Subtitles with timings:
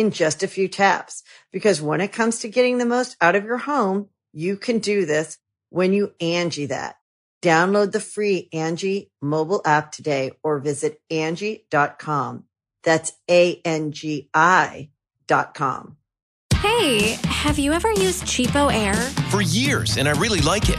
[0.00, 1.22] in just a few taps.
[1.52, 5.04] Because when it comes to getting the most out of your home, you can do
[5.06, 6.96] this when you Angie that.
[7.42, 12.44] Download the free Angie mobile app today or visit Angie.com.
[12.82, 14.90] That's A-N-G-I
[15.26, 15.96] dot com.
[16.56, 18.94] Hey, have you ever used Cheapo Air?
[19.30, 20.78] For years, and I really like it.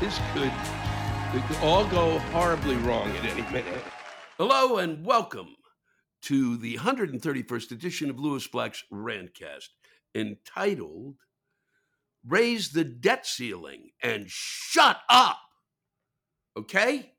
[0.00, 0.52] This could,
[1.32, 3.82] could all go horribly wrong at any minute.
[4.36, 5.56] Hello and welcome
[6.22, 9.70] to the 131st edition of Lewis Black's Rantcast,
[10.14, 11.16] entitled
[12.24, 15.40] Raise the Debt Ceiling and Shut Up.
[16.56, 17.14] Okay?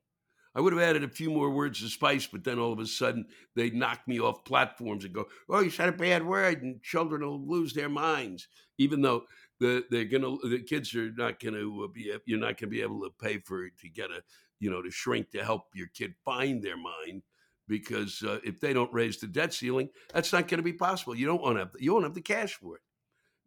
[0.55, 2.85] I would have added a few more words of spice, but then all of a
[2.85, 6.81] sudden they knock me off platforms and go, "Oh, you said a bad word, and
[6.81, 8.47] children will lose their minds."
[8.77, 9.25] Even though
[9.59, 13.11] the they're gonna, the kids are not gonna be, you're not gonna be able to
[13.21, 14.21] pay for to get a,
[14.59, 17.23] you know, to shrink to help your kid find their mind
[17.69, 21.15] because uh, if they don't raise the debt ceiling, that's not going to be possible.
[21.15, 22.81] You don't want to have, you won't have the cash for it.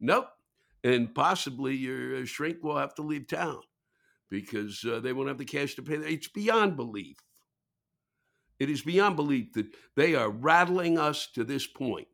[0.00, 0.28] Nope.
[0.84, 3.60] And possibly your uh, shrink will have to leave town
[4.30, 5.96] because uh, they won't have the cash to pay.
[5.96, 7.18] It's beyond belief.
[8.58, 12.06] It is beyond belief that they are rattling us to this point.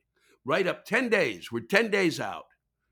[0.45, 1.53] Right up 10 days.
[1.53, 2.47] We're 10 days out.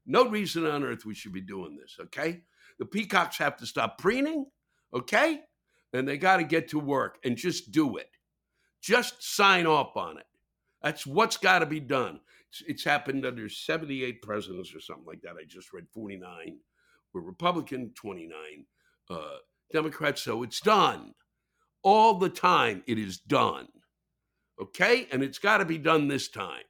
[0.07, 2.43] No reason on earth we should be doing this, okay?
[2.79, 4.47] The peacocks have to stop preening,
[4.95, 5.41] okay?
[5.93, 8.11] And they got to get to work and just do it.
[8.83, 10.27] Just sign off on it.
[10.83, 12.21] That's what's got to be done.
[12.51, 15.37] It's, it's, happened under 78 presidents or something like that.
[15.41, 16.59] I just read 49
[17.13, 18.31] were Republican, 29
[19.11, 19.17] uh,
[19.73, 20.23] Democrats.
[20.23, 21.15] So it's done.
[21.83, 23.69] All the time, it is done.
[24.61, 25.09] Okay?
[25.11, 26.63] And it's got to be done this time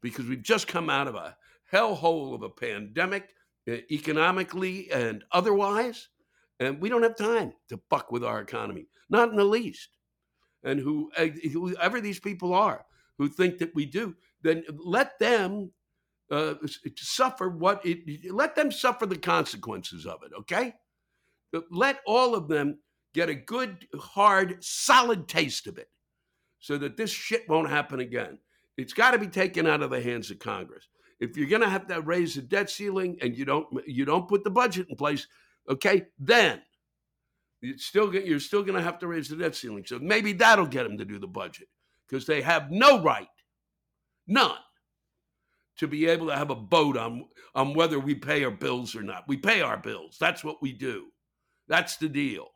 [0.00, 1.36] because we've just come out of a
[1.72, 3.30] hellhole of a pandemic,
[3.68, 6.08] economically and otherwise.
[6.58, 9.88] And we don't have time to fuck with our economy, not in the least
[10.62, 12.84] and who eh, whoever these people are
[13.18, 15.70] who think that we do, then let them
[16.30, 16.54] uh,
[16.96, 18.32] suffer what it.
[18.32, 20.32] Let them suffer the consequences of it.
[20.38, 20.74] Okay,
[21.70, 22.78] let all of them
[23.12, 25.88] get a good, hard, solid taste of it,
[26.60, 28.38] so that this shit won't happen again.
[28.76, 30.88] It's got to be taken out of the hands of Congress.
[31.20, 34.28] If you're going to have to raise the debt ceiling and you don't you don't
[34.28, 35.26] put the budget in place,
[35.68, 36.62] okay, then
[37.62, 39.84] it's still you're still going to have to raise the debt ceiling.
[39.86, 41.68] So maybe that'll get them to do the budget
[42.08, 43.28] because they have no right,
[44.26, 44.56] none,
[45.78, 49.02] to be able to have a vote on on whether we pay our bills or
[49.02, 49.24] not.
[49.28, 50.16] We pay our bills.
[50.18, 51.08] That's what we do.
[51.68, 52.48] That's the deal.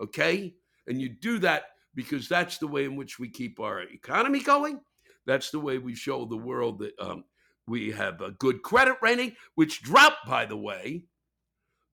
[0.00, 0.54] Okay,
[0.86, 1.64] and you do that
[1.94, 4.80] because that's the way in which we keep our economy going.
[5.26, 7.24] That's the way we show the world that um,
[7.66, 11.04] we have a good credit rating, which dropped, by the way.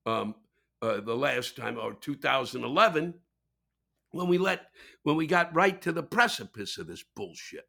[0.05, 0.35] Um,
[0.81, 3.13] uh, the last time, or 2011,
[4.11, 4.61] when we let
[5.03, 7.67] when we got right to the precipice of this bullshit,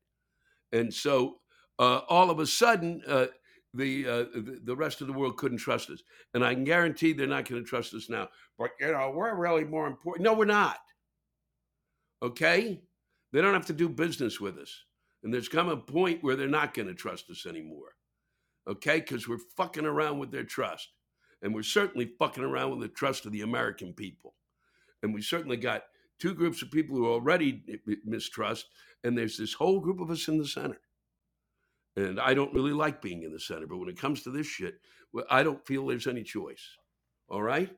[0.73, 1.37] and so
[1.79, 3.03] uh, all of a sudden.
[3.07, 3.27] Uh,
[3.75, 6.03] the, uh, the, the rest of the world couldn't trust us,
[6.35, 8.29] and I can guarantee they're not going to trust us now.
[8.59, 10.25] But you know, we're really more important.
[10.25, 10.79] No, we're not.
[12.23, 12.83] Okay,
[13.33, 14.85] they don't have to do business with us,
[15.23, 17.95] and there's come a point where they're not going to trust us anymore.
[18.69, 20.89] Okay, because we're fucking around with their trust.
[21.43, 24.35] And we're certainly fucking around with the trust of the American people.
[25.03, 25.83] And we certainly got
[26.21, 27.65] two groups of people who already
[28.05, 28.67] mistrust,
[29.03, 30.81] and there's this whole group of us in the center.
[31.97, 34.47] And I don't really like being in the center, but when it comes to this
[34.47, 34.77] shit,
[35.29, 36.65] I don't feel there's any choice.
[37.29, 37.71] All right?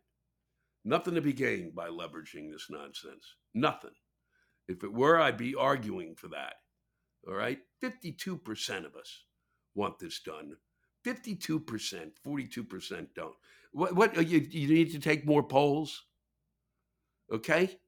[0.85, 3.37] Nothing to be gained by leveraging this nonsense.
[3.55, 3.95] Nothing.
[4.69, 6.57] If it were, I'd be arguing for that.
[7.27, 7.59] All right?
[7.83, 9.25] 52% of us
[9.75, 10.57] want this done.
[11.07, 13.35] 52%, 42% don't.
[13.73, 16.05] What, what you, you need to take more polls?
[17.33, 17.79] Okay?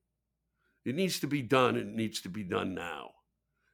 [0.84, 3.10] It needs to be done, and it needs to be done now.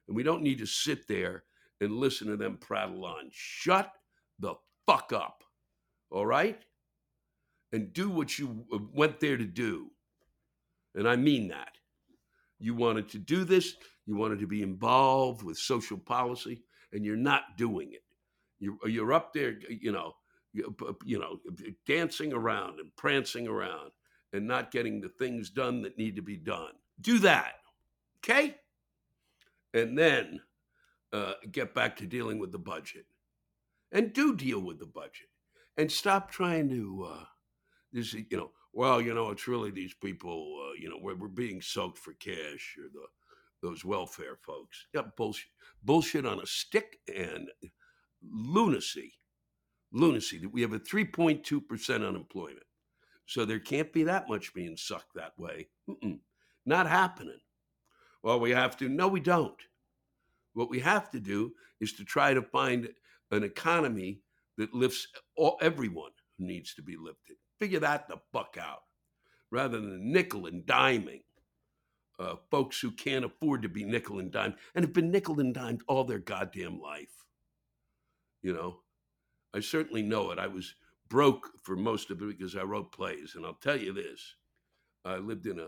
[0.07, 1.43] And we don't need to sit there
[1.81, 3.29] and listen to them prattle on.
[3.31, 3.91] Shut
[4.39, 4.55] the
[4.85, 5.43] fuck up.
[6.09, 6.59] All right?
[7.71, 9.91] And do what you uh, went there to do.
[10.95, 11.71] And I mean that.
[12.59, 13.75] You wanted to do this,
[14.05, 18.03] you wanted to be involved with social policy, and you're not doing it.
[18.59, 20.15] You're, you're up there, you know,
[20.53, 21.39] you know,
[21.87, 23.91] dancing around and prancing around
[24.33, 26.73] and not getting the things done that need to be done.
[27.01, 27.53] Do that.
[28.19, 28.55] Okay?
[29.73, 30.41] And then
[31.11, 33.05] uh, get back to dealing with the budget.
[33.91, 35.27] And do deal with the budget.
[35.77, 37.23] And stop trying to, uh,
[37.91, 41.27] this, you know, well, you know, it's really these people, uh, you know, we're, we're
[41.27, 43.05] being soaked for cash or the
[43.63, 44.85] those welfare folks.
[44.93, 45.47] Yeah, bullshit,
[45.83, 47.47] bullshit on a stick and
[48.21, 49.13] lunacy,
[49.91, 50.45] lunacy.
[50.45, 52.59] We have a 3.2% unemployment.
[53.25, 55.69] So there can't be that much being sucked that way.
[55.89, 56.19] Mm-mm,
[56.65, 57.39] not happening.
[58.21, 58.89] Well, we have to.
[58.89, 59.59] No, we don't.
[60.53, 62.89] What we have to do is to try to find
[63.31, 64.21] an economy
[64.57, 67.37] that lifts all, everyone who needs to be lifted.
[67.59, 68.81] Figure that the fuck out
[69.51, 71.21] rather than nickel and diming
[72.19, 75.53] uh, folks who can't afford to be nickel and dime and have been nickel and
[75.53, 77.25] dimed all their goddamn life.
[78.41, 78.79] You know,
[79.53, 80.39] I certainly know it.
[80.39, 80.75] I was
[81.09, 84.35] broke for most of it because I wrote plays, and I'll tell you this:
[85.05, 85.67] I lived in a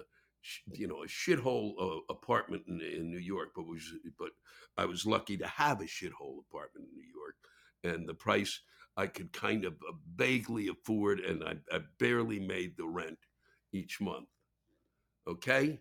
[0.73, 4.31] you know a shithole uh, apartment in, in New York, but was but
[4.77, 7.35] I was lucky to have a shithole apartment in New York,
[7.83, 8.61] and the price
[8.97, 13.19] I could kind of uh, vaguely afford, and I, I barely made the rent
[13.73, 14.27] each month.
[15.27, 15.79] Okay,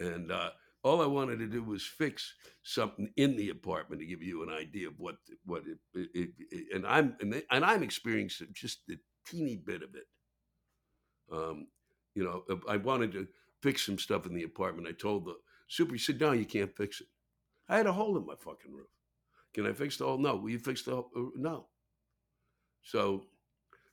[0.00, 0.50] and uh,
[0.82, 4.50] all I wanted to do was fix something in the apartment to give you an
[4.50, 5.78] idea of what what it,
[6.14, 8.94] it, it and I'm and, and, I'm experiencing just a
[9.26, 10.06] teeny bit of it.
[11.32, 11.68] Um,
[12.14, 13.28] you know, I wanted to
[13.62, 14.88] fix some stuff in the apartment.
[14.88, 15.34] I told the
[15.68, 17.06] super, he said, "No, you can't fix it."
[17.68, 18.88] I had a hole in my fucking roof.
[19.54, 20.18] Can I fix the hole?
[20.18, 20.36] No.
[20.36, 21.10] Will you fix the hole?
[21.16, 21.66] Uh, no.
[22.82, 23.26] So,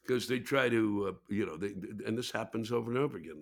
[0.02, 1.74] because they try to, uh, you know, they,
[2.06, 3.42] and this happens over and over again.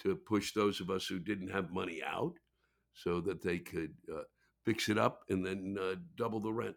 [0.00, 2.34] To push those of us who didn't have money out
[2.94, 4.22] so that they could uh,
[4.64, 6.76] fix it up and then uh, double the rent.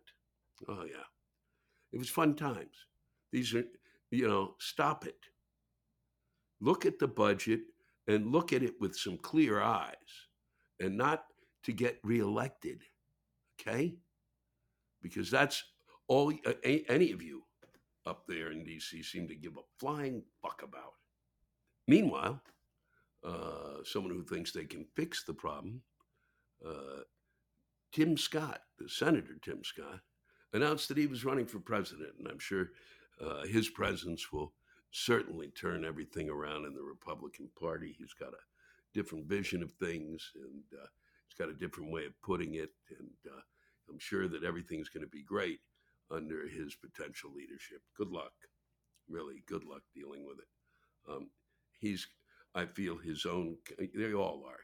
[0.68, 1.06] Oh, yeah.
[1.92, 2.76] It was fun times.
[3.32, 3.64] These are,
[4.12, 5.18] you know, stop it.
[6.60, 7.62] Look at the budget
[8.08, 9.94] and look at it with some clear eyes
[10.80, 11.26] and not
[11.64, 12.82] to get reelected.
[13.60, 13.96] Okay?
[15.02, 15.64] Because that's
[16.08, 17.44] all uh, any of you
[18.06, 20.94] up there in DC seem to give a flying fuck about.
[21.88, 22.42] Meanwhile,
[23.24, 25.82] uh, someone who thinks they can fix the problem.
[26.66, 27.02] Uh,
[27.92, 30.00] Tim Scott, the Senator Tim Scott,
[30.54, 32.72] announced that he was running for president, and I'm sure
[33.22, 34.54] uh, his presence will
[34.92, 37.96] certainly turn everything around in the Republican Party.
[37.98, 38.44] He's got a
[38.94, 40.86] different vision of things, and uh,
[41.28, 43.42] he's got a different way of putting it, and uh,
[43.90, 45.60] I'm sure that everything's going to be great
[46.12, 47.82] under his potential leadership.
[47.98, 48.34] Good luck,
[49.10, 50.48] really, good luck dealing with it.
[51.12, 51.30] Um,
[51.80, 52.08] he's
[52.56, 53.58] I feel his own,
[53.96, 54.60] they all are.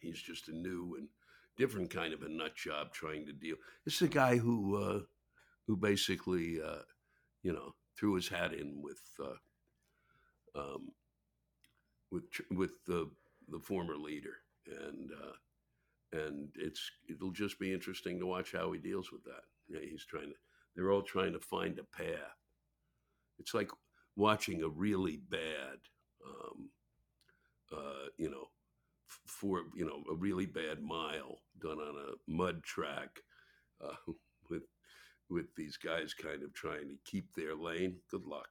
[0.00, 1.08] He's just a new and
[1.56, 3.56] different kind of a nut job trying to deal.
[3.84, 5.00] It's a guy who, uh,
[5.66, 6.82] who basically, uh,
[7.42, 10.92] you know, threw his hat in with, uh, um,
[12.10, 13.10] with with the
[13.48, 14.36] the former leader,
[14.66, 19.42] and uh, and it's it'll just be interesting to watch how he deals with that.
[19.68, 20.34] Yeah, he's trying to.
[20.74, 22.36] They're all trying to find a path.
[23.38, 23.70] It's like
[24.16, 25.78] watching a really bad
[26.24, 26.70] um,
[27.72, 28.48] uh, you know,
[29.26, 33.20] for you know a really bad mile done on a mud track
[33.84, 34.12] uh,
[34.48, 34.64] with
[35.30, 37.96] with these guys kind of trying to keep their lane.
[38.10, 38.48] Good luck.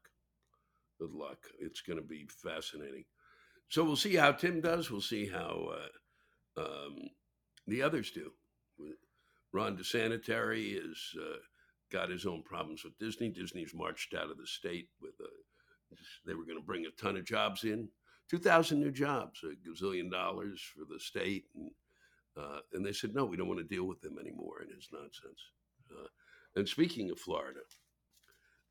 [1.00, 1.40] Good luck.
[1.60, 3.06] It's going to be fascinating.
[3.70, 4.90] So we'll see how Tim does.
[4.90, 5.72] We'll see how
[6.58, 7.10] uh, um,
[7.68, 8.32] the others do.
[9.52, 11.38] Ron DeSanitary has uh,
[11.92, 13.30] got his own problems with Disney.
[13.30, 15.30] Disney's marched out of the state with a
[16.26, 17.90] they were going to bring a ton of jobs in,
[18.30, 21.46] 2,000 new jobs, a gazillion dollars for the state.
[21.56, 21.72] And,
[22.38, 24.90] uh, and they said, no, we don't want to deal with them anymore and it's
[24.92, 25.42] nonsense.
[25.92, 26.08] Uh,
[26.56, 27.62] and speaking of Florida,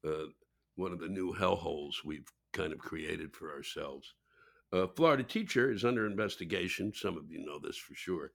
[0.07, 0.27] uh,
[0.77, 4.15] one of the new hellholes we've kind of created for ourselves.
[4.73, 6.93] A Florida teacher is under investigation.
[6.95, 8.33] Some of you know this for sure,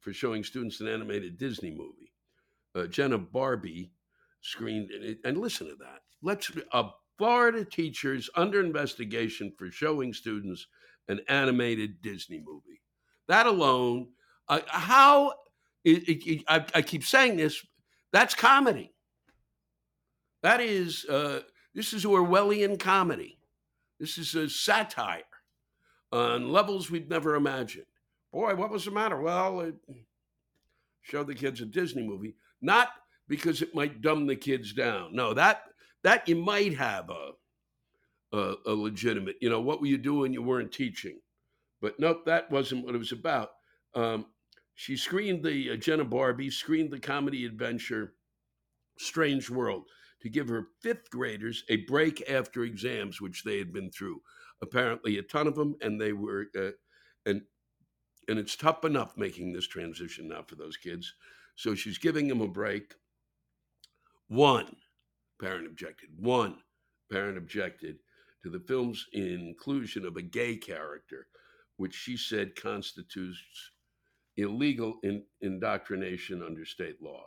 [0.00, 2.12] for showing students an animated Disney movie.
[2.74, 3.90] Uh, Jenna Barbee
[4.42, 4.90] screened,
[5.24, 6.00] and listen to that.
[6.22, 10.66] Let's a Florida teachers under investigation for showing students
[11.06, 12.80] an animated Disney movie.
[13.28, 14.08] That alone,
[14.48, 15.34] uh, how
[15.84, 17.62] it, it, it, I, I, keep saying this,
[18.10, 18.94] that's comedy.
[20.42, 21.40] That is, uh,
[21.74, 23.38] this is Orwellian comedy.
[23.98, 25.20] This is a satire
[26.12, 27.84] on levels we've never imagined.
[28.32, 29.20] Boy, what was the matter?
[29.20, 29.74] Well, it
[31.02, 32.88] showed the kids a Disney movie, not
[33.28, 35.14] because it might dumb the kids down.
[35.14, 35.64] No, that
[36.02, 37.30] that you might have a
[38.32, 39.36] a, a legitimate.
[39.40, 40.32] You know, what were you doing?
[40.32, 41.18] You weren't teaching.
[41.80, 43.50] But nope, that wasn't what it was about.
[43.94, 44.26] Um,
[44.74, 48.14] she screened the uh, Jenna Barbee, screened the comedy adventure
[48.98, 49.84] Strange World
[50.22, 54.20] to give her fifth graders a break after exams, which they had been through.
[54.62, 56.70] Apparently, a ton of them, and they were, uh,
[57.26, 57.42] and
[58.28, 61.14] and it's tough enough making this transition now for those kids.
[61.56, 62.94] So she's giving them a break.
[64.28, 64.76] One
[65.40, 66.10] parent objected.
[66.18, 66.56] One
[67.10, 67.98] parent objected
[68.42, 71.26] to the film's inclusion of a gay character,
[71.76, 73.70] which she said constitutes
[74.36, 77.24] illegal in, indoctrination under state law.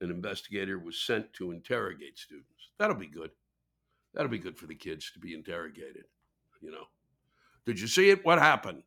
[0.00, 2.70] An investigator was sent to interrogate students.
[2.78, 3.30] That'll be good.
[4.12, 6.04] That'll be good for the kids to be interrogated.
[6.60, 6.84] You know,
[7.66, 8.24] did you see it?
[8.24, 8.82] What happened?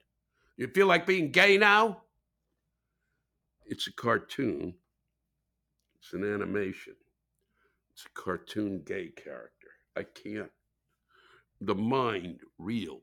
[0.57, 2.01] You feel like being gay now?
[3.65, 4.73] It's a cartoon.
[5.99, 6.95] It's an animation.
[8.13, 9.69] Cartoon gay character.
[9.95, 10.51] I can't.
[11.61, 13.01] The mind reels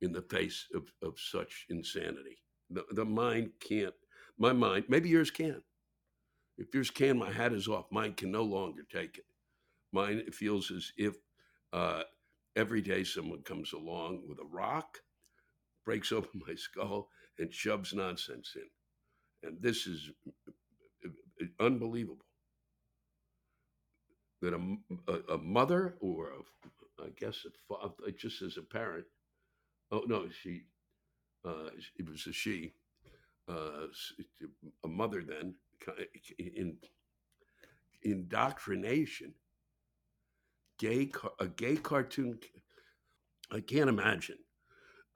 [0.00, 2.38] in the face of, of such insanity.
[2.70, 3.94] The, the mind can't,
[4.38, 5.62] my mind, maybe yours can.
[6.58, 7.86] If yours can, my hat is off.
[7.90, 9.24] Mine can no longer take it.
[9.92, 11.16] Mine it feels as if
[11.72, 12.02] uh,
[12.56, 14.98] every day someone comes along with a rock,
[15.84, 17.08] breaks open my skull,
[17.38, 19.48] and shoves nonsense in.
[19.48, 20.10] And this is
[21.06, 21.08] uh,
[21.42, 22.24] uh, unbelievable
[24.40, 29.06] that a, a, a mother or a, I guess a father, just as a parent,
[29.90, 30.62] oh no, she,
[31.44, 32.72] uh, it was a she,
[33.48, 33.86] uh,
[34.84, 35.54] a mother then,
[36.38, 36.76] in
[38.02, 39.34] indoctrination,
[40.78, 42.38] gay, a gay cartoon.
[43.50, 44.38] I can't imagine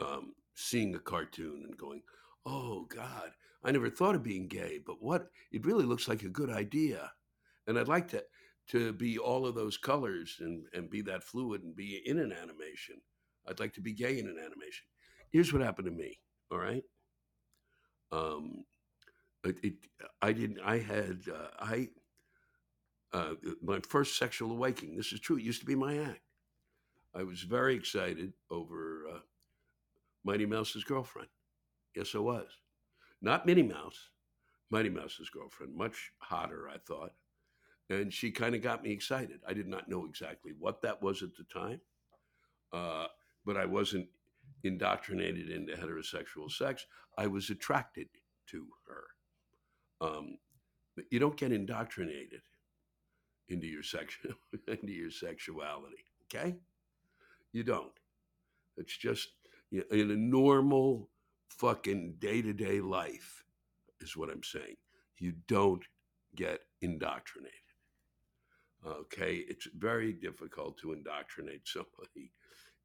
[0.01, 2.03] um, seeing a cartoon and going,
[2.45, 3.31] "Oh God,
[3.63, 5.31] I never thought of being gay, but what?
[5.53, 7.13] It really looks like a good idea."
[7.67, 8.23] And I'd like to
[8.69, 12.33] to be all of those colors and, and be that fluid and be in an
[12.33, 12.97] animation.
[13.47, 14.87] I'd like to be gay in an animation.
[15.31, 16.19] Here's what happened to me.
[16.51, 16.85] All right.
[18.11, 18.65] Um,
[19.45, 19.75] it, it
[20.23, 21.89] I didn't, I had, uh, I,
[23.13, 24.97] uh, my first sexual awakening.
[24.97, 25.37] This is true.
[25.37, 26.21] It used to be my act.
[27.15, 29.19] I was very excited over uh,
[30.25, 31.29] Mighty Mouse's girlfriend.
[31.95, 32.49] Yes, I was.
[33.23, 34.11] Not Minnie Mouse,
[34.71, 35.77] Mighty Mouse's girlfriend.
[35.77, 37.13] Much hotter, I thought
[37.91, 39.41] and she kind of got me excited.
[39.47, 41.81] I did not know exactly what that was at the time,
[42.73, 43.07] uh,
[43.45, 44.09] but I wasn't
[44.63, 46.87] indoctrinated into heterosexual sex.
[47.19, 48.09] I was attracted
[48.49, 50.07] to her.
[50.07, 50.39] Um,
[51.11, 52.41] you don't get indoctrinated
[53.49, 54.33] into your sexual
[54.69, 56.05] into your sexuality.
[56.25, 56.57] Okay,
[57.53, 57.93] you don't.
[58.77, 59.29] It's just
[59.71, 61.11] you know, in a normal
[61.49, 63.45] fucking day to day life,
[64.01, 64.77] is what I'm saying.
[65.19, 65.85] You don't
[66.35, 67.53] get indoctrinated.
[68.87, 72.33] Okay, it's very difficult to indoctrinate somebody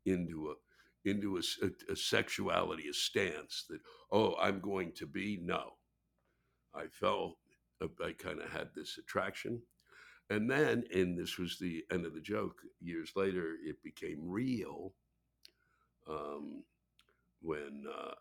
[0.05, 3.79] into a into a, a, a, sexuality, a stance that
[4.11, 5.39] oh, I'm going to be.
[5.41, 5.73] No,
[6.75, 7.37] I felt
[7.81, 9.61] I kind of had this attraction,
[10.29, 12.57] and then, and this was the end of the joke.
[12.81, 14.93] Years later, it became real.
[16.07, 16.63] Um,
[17.41, 18.13] when uh,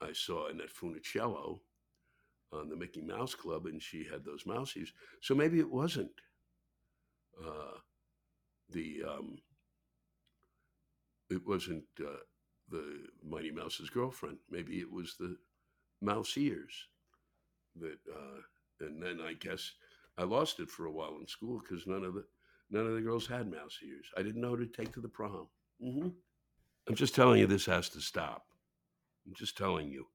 [0.00, 1.60] I saw Annette Funicello
[2.52, 4.92] on the Mickey Mouse Club, and she had those mouse ears.
[5.20, 6.10] So maybe it wasn't
[7.44, 7.78] uh,
[8.70, 9.38] the um,
[11.30, 12.22] it wasn't uh,
[12.70, 14.38] the Mighty Mouse's girlfriend.
[14.50, 15.36] Maybe it was the
[16.02, 16.88] mouse ears
[17.80, 19.72] that, uh, and then I guess
[20.18, 22.24] I lost it for a while in school because none of the
[22.70, 24.06] none of the girls had mouse ears.
[24.16, 25.48] I didn't know who to take to the prom.
[25.82, 26.08] Mm-hmm.
[26.88, 28.44] I'm just telling you, this has to stop.
[29.26, 30.06] I'm just telling you,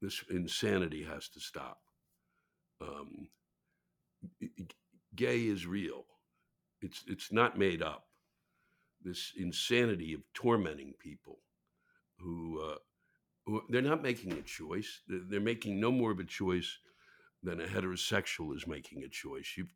[0.00, 1.78] this insanity has to stop.
[2.80, 3.28] Um,
[5.14, 6.06] gay is real.
[6.82, 8.06] It's it's not made up.
[9.02, 11.38] This insanity of tormenting people
[12.18, 12.76] who, uh,
[13.46, 15.00] who they're not making a choice.
[15.08, 16.78] They're, they're, making no more of a choice
[17.42, 19.54] than a heterosexual is making a choice.
[19.56, 19.66] You,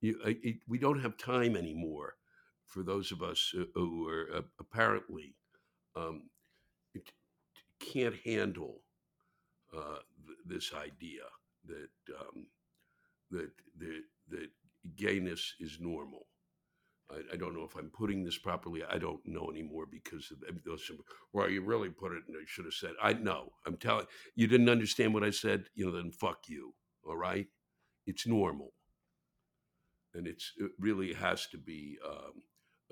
[0.00, 2.14] you, it, we don't have time anymore
[2.64, 5.34] for those of us who are uh, apparently
[5.94, 6.30] um,
[7.78, 8.80] can't handle
[9.76, 11.22] uh, th- this idea
[11.66, 12.46] that um,
[13.30, 14.50] that that that
[14.96, 16.26] gayness is normal.
[17.12, 18.82] I, I, don't know if I'm putting this properly.
[18.88, 20.90] I don't know anymore because of those.
[21.32, 22.92] Well, you really put it, and I should have said.
[23.02, 23.52] I know.
[23.66, 25.66] I'm telling you, didn't understand what I said.
[25.74, 26.74] You know, then fuck you.
[27.04, 27.48] All right,
[28.06, 28.72] it's normal,
[30.14, 32.42] and it's it really has to be um,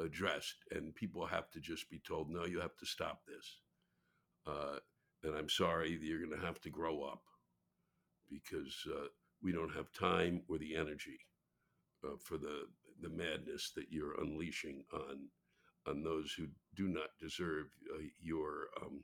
[0.05, 3.59] addressed, and people have to just be told, no, you have to stop this.
[4.47, 4.79] Uh,
[5.23, 7.23] and I'm sorry, you're going to have to grow up
[8.31, 9.07] because uh,
[9.43, 11.19] we don't have time or the energy
[12.05, 12.65] uh, for the
[13.01, 15.29] the madness that you're unleashing on
[15.87, 19.03] on those who do not deserve uh, your um,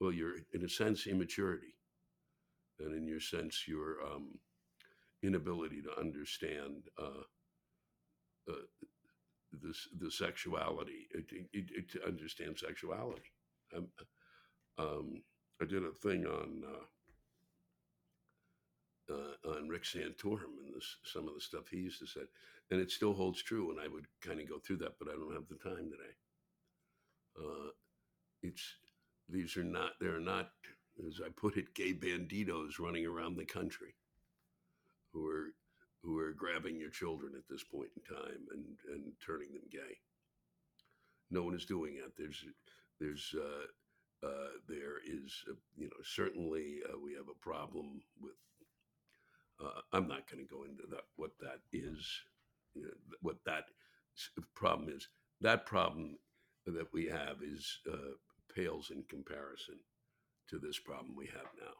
[0.00, 1.74] well your in a sense immaturity.
[2.78, 4.38] And in your sense your um,
[5.22, 7.24] inability to understand uh,
[8.50, 8.66] uh,
[9.62, 13.32] the, the sexuality it, it, it, to understand sexuality.
[13.74, 13.88] Um,
[14.78, 15.22] um,
[15.60, 16.62] I did a thing on
[19.10, 22.22] uh, on Rick Santorum and this, some of the stuff he used to say,
[22.70, 23.70] and it still holds true.
[23.70, 26.14] And I would kind of go through that, but I don't have the time today.
[27.38, 27.70] Uh,
[28.42, 28.76] it's
[29.28, 30.50] these are not they're not
[31.06, 33.94] as I put it, gay banditos running around the country
[35.12, 35.52] who are
[36.02, 39.98] who are grabbing your children at this point in time and and turning them gay.
[41.30, 42.16] No one is doing that.
[42.16, 42.44] There's
[43.00, 48.36] there's uh, uh, there is uh, you know certainly uh, we have a problem with
[49.62, 52.06] uh, I'm not going to go into that what that is,
[52.74, 53.64] you know, what that
[54.54, 55.08] problem is.
[55.40, 56.16] That problem
[56.66, 58.14] that we have is uh,
[58.54, 59.76] pales in comparison
[60.48, 61.74] to this problem we have now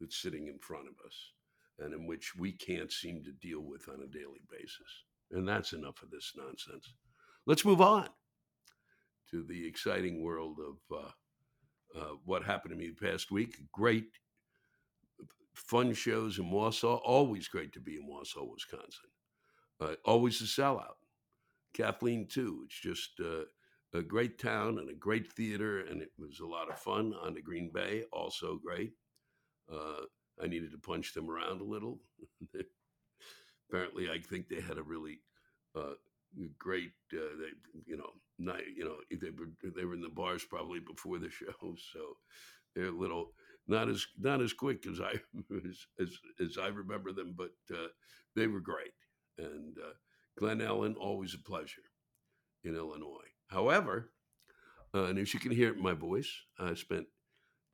[0.00, 1.14] that's sitting in front of us
[1.78, 5.04] and in which we can't seem to deal with on a daily basis.
[5.32, 6.94] And that's enough of this nonsense.
[7.46, 8.08] Let's move on
[9.30, 13.56] to the exciting world of uh, uh, what happened to me the past week.
[13.72, 14.06] Great
[15.54, 17.00] fun shows in Wausau.
[17.04, 19.10] Always great to be in Wausau, Wisconsin.
[19.80, 20.96] Uh, always a sellout.
[21.72, 22.62] Kathleen too.
[22.66, 23.44] It's just uh,
[23.92, 27.34] a great town and a great theater, and it was a lot of fun on
[27.34, 28.04] the Green Bay.
[28.12, 28.92] Also great.
[29.72, 30.04] Uh,
[30.42, 32.00] I needed to punch them around a little.
[33.70, 35.20] Apparently, I think they had a really
[35.74, 35.94] uh,
[36.58, 36.92] great.
[37.12, 40.80] Uh, they, you know, not, you know, they were they were in the bars probably
[40.80, 42.16] before the show, so
[42.74, 43.32] they're a little
[43.66, 45.12] not as not as quick as I
[45.68, 47.88] as as, as I remember them, but uh,
[48.36, 48.92] they were great.
[49.38, 49.94] And uh,
[50.38, 51.82] Glen Ellyn, always a pleasure
[52.62, 53.30] in Illinois.
[53.48, 54.10] However,
[54.94, 57.06] uh, and as you can hear in my voice, I spent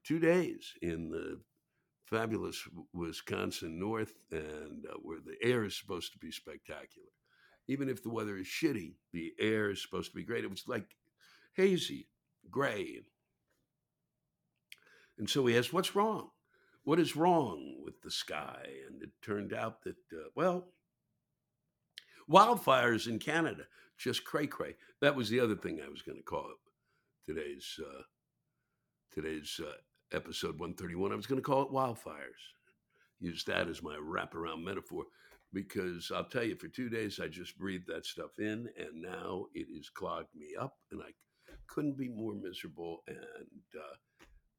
[0.05, 1.41] two days in the
[2.07, 7.09] fabulous Wisconsin North, and uh, where the air is supposed to be spectacular.
[7.69, 10.43] Even if the weather is shitty, the air is supposed to be great.
[10.43, 10.97] It was like
[11.55, 12.09] hazy,
[12.51, 13.03] gray,
[15.29, 16.31] so he asked, What's wrong?
[16.85, 18.65] What is wrong with the sky?
[18.89, 20.69] And it turned out that, uh, well,
[22.31, 23.65] wildfires in Canada,
[23.99, 24.77] just cray cray.
[25.01, 28.03] That was the other thing I was going to call it today's, uh,
[29.13, 29.73] today's uh,
[30.17, 31.13] episode 131.
[31.13, 32.41] I was going to call it wildfires.
[33.19, 35.05] Use that as my wraparound metaphor
[35.53, 39.47] because I'll tell you, for two days I just breathed that stuff in, and now
[39.55, 41.11] it has clogged me up, and I
[41.67, 43.03] couldn't be more miserable.
[43.09, 43.19] And
[43.77, 43.97] uh,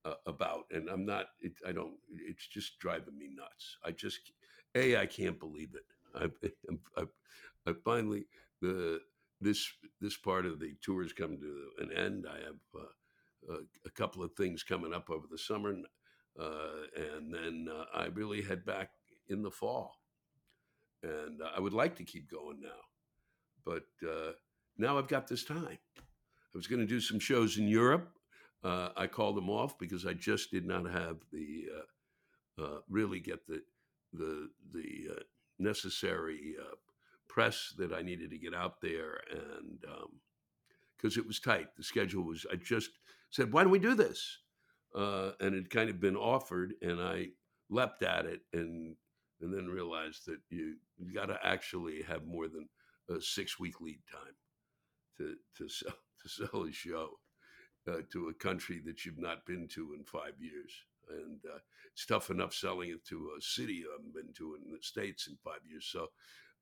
[0.06, 1.28] uh, about, and I'm not.
[1.42, 1.94] It, I don't.
[2.12, 3.78] It's just driving me nuts.
[3.86, 4.32] I just,
[4.76, 5.86] a, I can't believe it.
[6.16, 6.50] I,
[6.98, 7.04] I,
[7.68, 8.26] I finally
[8.62, 9.00] the
[9.40, 12.26] this this part of the tour has come to an end.
[12.30, 15.76] I have uh, a, a, couple of things coming up over the summer,
[16.40, 16.46] uh,
[16.96, 18.92] and then uh, I really head back
[19.30, 19.98] in the fall.
[21.04, 22.70] And I would like to keep going now,
[23.66, 24.34] but uh,
[24.78, 25.80] now I've got this time.
[25.98, 28.12] I was going to do some shows in Europe
[28.64, 33.20] uh, I called them off because I just did not have the uh, uh, really
[33.20, 33.62] get the
[34.14, 35.24] the the uh,
[35.60, 36.76] necessary uh,
[37.28, 39.80] press that I needed to get out there, and
[40.98, 42.46] because um, it was tight, the schedule was.
[42.52, 42.92] I just
[43.32, 44.40] said, "Why don't we do this?"
[44.94, 47.30] And it kind of been offered, and I
[47.70, 48.96] leapt at it, and
[49.42, 52.70] and then realized that you you got to actually have more than
[53.10, 54.36] a six week lead time
[55.18, 57.18] to to sell to sell a show
[57.88, 60.72] uh, to a country that you've not been to in five years.
[61.10, 61.60] And uh,
[61.94, 65.28] it's tough enough selling it to a city you haven't been to in the States
[65.28, 65.90] in five years.
[65.92, 66.08] So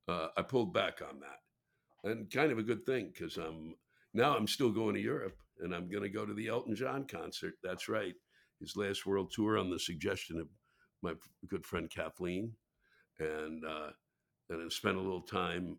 [0.08, 2.10] uh, I pulled back on that.
[2.10, 3.75] And kind of a good thing because I'm
[4.13, 7.05] now I'm still going to Europe and I'm going to go to the Elton John
[7.05, 7.55] concert.
[7.62, 8.15] That's right.
[8.60, 10.47] His last world tour on the suggestion of
[11.01, 11.13] my
[11.47, 12.53] good friend Kathleen.
[13.19, 13.89] And, uh,
[14.49, 15.77] and I spent a little time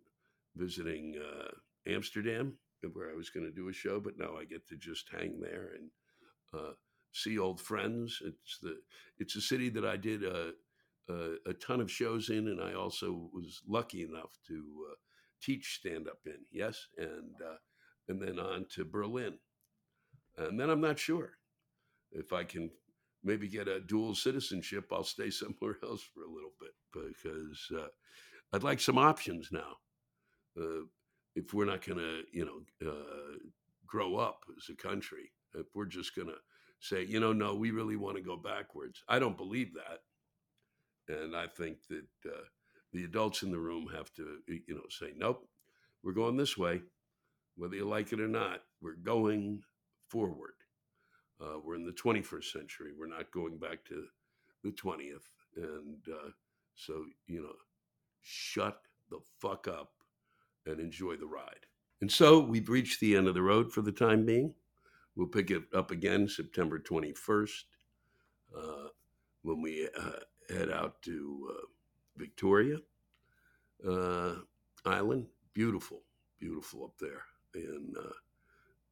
[0.56, 1.48] visiting uh,
[1.90, 2.54] Amsterdam
[2.88, 5.40] where I was going to do a show, but now I get to just hang
[5.40, 5.90] there and
[6.54, 6.72] uh,
[7.12, 8.20] see old friends.
[8.24, 8.78] It's the
[9.18, 10.52] it's a city that I did a,
[11.08, 14.94] a, a, ton of shows in, and I also was lucky enough to uh,
[15.42, 16.38] teach stand up in.
[16.50, 17.56] Yes, and uh,
[18.08, 19.38] and then on to Berlin,
[20.38, 21.32] and then I'm not sure
[22.12, 22.70] if I can
[23.22, 24.90] maybe get a dual citizenship.
[24.92, 27.88] I'll stay somewhere else for a little bit because uh,
[28.52, 29.76] I'd like some options now.
[30.60, 30.84] Uh,
[31.34, 33.38] if we're not going to, you know, uh,
[33.86, 36.36] grow up as a country, if we're just going to
[36.80, 39.02] say, you know, no, we really want to go backwards.
[39.08, 42.44] I don't believe that, and I think that uh,
[42.92, 45.46] the adults in the room have to, you know, say, nope,
[46.02, 46.82] we're going this way,
[47.56, 48.62] whether you like it or not.
[48.80, 49.62] We're going
[50.08, 50.54] forward.
[51.40, 52.90] Uh, we're in the 21st century.
[52.98, 54.04] We're not going back to
[54.62, 56.30] the 20th, and uh,
[56.74, 57.54] so you know,
[58.22, 59.92] shut the fuck up
[60.66, 61.66] and enjoy the ride.
[62.00, 64.54] And so we've reached the end of the road for the time being.
[65.16, 67.64] We'll pick it up again September 21st
[68.56, 68.88] uh,
[69.42, 70.10] when we uh,
[70.48, 71.66] head out to uh,
[72.16, 72.78] Victoria
[73.86, 74.36] uh,
[74.84, 75.26] Island.
[75.52, 76.02] Beautiful,
[76.38, 78.12] beautiful up there in uh,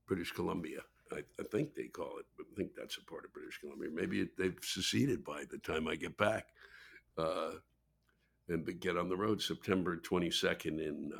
[0.06, 0.80] British Columbia.
[1.10, 3.88] I, I, think they call it, I think that's a part of British Columbia.
[3.90, 6.48] Maybe it, they've seceded by the time I get back
[7.16, 7.52] uh,
[8.48, 11.12] and get on the road September 22nd in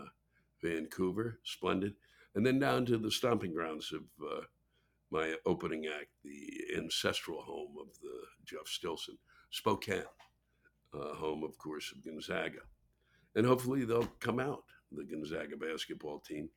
[0.63, 1.39] Vancouver.
[1.45, 1.95] Splendid.
[2.35, 4.03] And then down to the stomping grounds of
[5.11, 9.17] my opening act, the ancestral home of the Jeff Stilson,
[9.51, 10.03] Spokane,
[10.95, 12.61] uh, home, of course, of Gonzaga.
[13.35, 16.49] And hopefully they'll come out, the Gonzaga basketball team,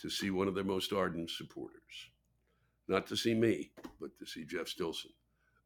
[0.00, 2.10] to see one of their most ardent supporters.
[2.88, 5.12] Not to see me, but to see Jeff Stilson,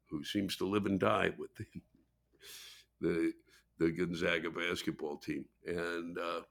[0.09, 1.65] who seems to live and die with the,
[3.01, 3.33] the,
[3.79, 5.45] the Gonzaga basketball team.
[5.65, 6.41] And, uh,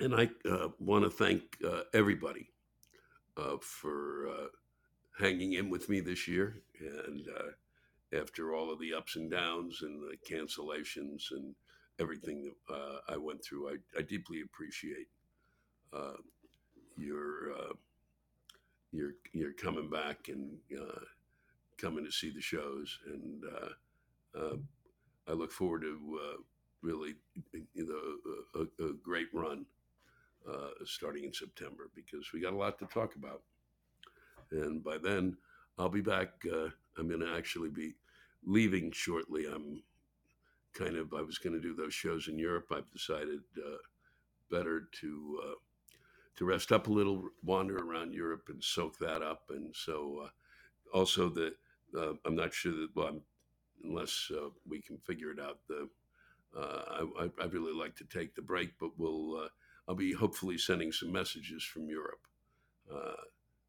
[0.00, 2.50] and I uh, want to thank uh, everybody
[3.36, 4.46] uh, for uh,
[5.18, 6.56] hanging in with me this year.
[6.80, 11.54] And uh, after all of the ups and downs and the cancellations and
[12.00, 15.08] everything that uh, I went through, I, I deeply appreciate
[15.92, 16.18] uh,
[16.96, 17.52] your
[18.92, 20.56] your your coming back and
[21.76, 22.98] coming to see the shows.
[23.06, 23.44] And
[25.28, 25.98] I look forward to
[26.82, 27.14] really
[27.74, 27.86] you
[28.54, 29.66] know a, a great run
[30.46, 33.42] uh, starting in September because we got a lot to talk about.
[34.50, 35.36] And by then,
[35.78, 36.30] I'll be back.
[36.50, 37.94] Uh, I'm going to actually be
[38.44, 39.46] leaving shortly.
[39.46, 39.82] I'm
[40.74, 42.72] kind of, I was going to do those shows in Europe.
[42.72, 43.76] I've decided uh,
[44.50, 45.54] better to uh,
[46.36, 49.50] to rest up a little, wander around Europe and soak that up.
[49.50, 51.54] And so, uh, also the
[51.96, 53.20] uh, I'm not sure that well, I'm,
[53.84, 54.30] unless
[54.68, 55.58] we can figure it out.
[55.68, 55.88] The
[56.56, 59.48] I, I really like to take the break, but we'll
[59.88, 62.20] I'll be hopefully sending some messages from Europe.
[62.92, 63.22] Uh,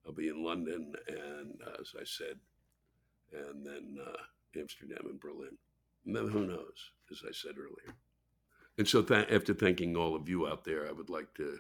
[0.05, 2.39] I'll be in London, and uh, as I said,
[3.34, 5.58] and then uh, Amsterdam and Berlin.
[6.05, 7.95] And then who knows, as I said earlier.
[8.77, 11.58] And so, th- after thanking all of you out there, I would like to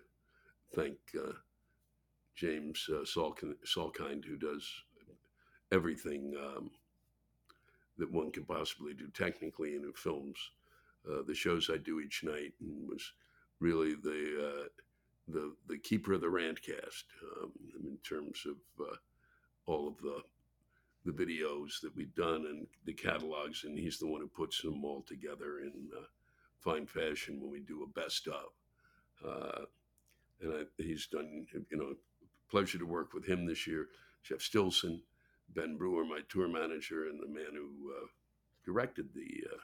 [0.73, 1.33] thank uh,
[2.35, 4.69] James uh, Salkind, who does
[5.71, 6.71] everything um,
[7.97, 10.37] that one can possibly do technically and who films
[11.09, 13.13] uh, the shows I do each night and was
[13.59, 14.67] really the uh,
[15.27, 17.03] the the keeper of the Rantcast
[17.41, 17.51] um,
[17.83, 18.95] in terms of uh,
[19.65, 20.21] all of the
[21.05, 24.83] the videos that we've done and the catalogs, and he's the one who puts them
[24.83, 26.03] all together in uh,
[26.59, 29.25] fine fashion when we do a best of.
[29.25, 29.65] Uh,
[30.41, 31.93] and I, he's done, you know,
[32.51, 33.87] pleasure to work with him this year.
[34.23, 35.01] Jeff Stilson,
[35.55, 38.07] Ben Brewer, my tour manager, and the man who uh,
[38.65, 39.57] directed the uh,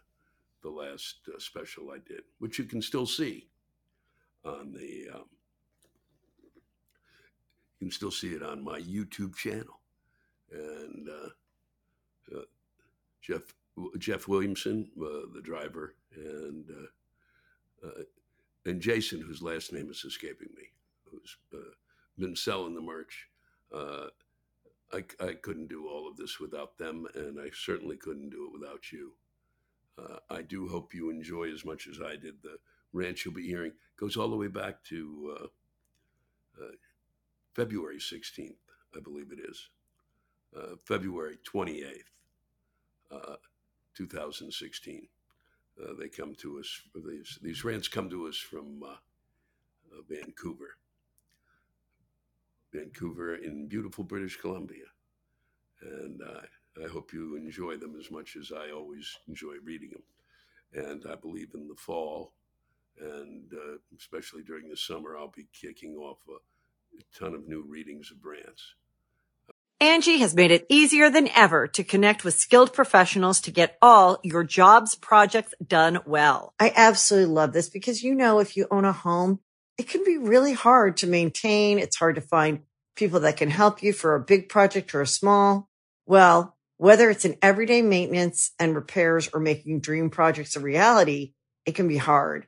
[0.63, 3.49] the last special I did, which you can still see
[4.45, 5.10] on the.
[5.13, 5.25] Um,
[7.79, 9.81] you can still see it on my YouTube channel,
[10.51, 12.43] and uh, uh,
[13.21, 13.41] Jeff
[13.97, 18.03] Jeff Williamson, uh, the driver, and uh, uh,
[18.65, 20.63] and Jason, whose last name is escaping me,
[21.03, 21.73] who's uh,
[22.17, 23.27] been selling the merch.
[24.93, 28.58] I, I couldn't do all of this without them, and I certainly couldn't do it
[28.58, 29.12] without you.
[30.29, 32.58] I do hope you enjoy as much as I did the
[32.93, 36.71] rant you'll be hearing goes all the way back to uh, uh,
[37.54, 38.56] February 16th,
[38.95, 39.69] I believe it is,
[40.56, 42.02] uh, February 28th,
[43.12, 43.36] uh,
[43.95, 45.08] 2016.
[45.82, 48.95] Uh, they come to us, these, these rants come to us from uh,
[50.10, 50.78] Vancouver.
[52.74, 54.86] Vancouver in beautiful British Columbia.
[55.82, 56.21] And
[56.84, 60.04] I hope you enjoy them as much as I always enjoy reading them.
[60.74, 62.34] And I believe in the fall
[62.99, 66.34] and uh, especially during the summer, I'll be kicking off a,
[66.97, 68.75] a ton of new readings of Brant's.
[69.81, 74.19] Angie has made it easier than ever to connect with skilled professionals to get all
[74.23, 76.53] your jobs projects done well.
[76.60, 79.41] I absolutely love this because, you know, if you own a home,
[79.77, 81.77] it can be really hard to maintain.
[81.77, 82.62] It's hard to find
[82.95, 85.67] people that can help you for a big project or a small.
[86.05, 91.34] Well, whether it's in everyday maintenance and repairs or making dream projects a reality,
[91.65, 92.47] it can be hard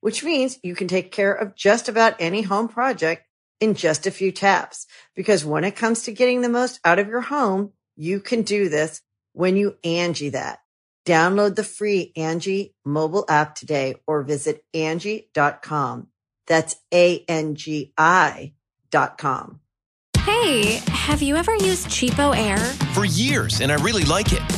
[0.00, 3.24] which means you can take care of just about any home project
[3.60, 4.86] in just a few taps.
[5.14, 8.68] Because when it comes to getting the most out of your home, you can do
[8.68, 9.00] this
[9.32, 10.60] when you Angie that.
[11.04, 16.08] Download the free Angie mobile app today or visit Angie.com.
[16.46, 18.52] That's A-N-G-I
[18.90, 19.60] dot com.
[20.18, 22.58] Hey, have you ever used Cheapo Air?
[22.92, 24.57] For years, and I really like it.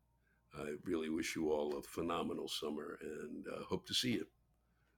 [0.61, 4.27] I really wish you all a phenomenal summer and uh, hope to see you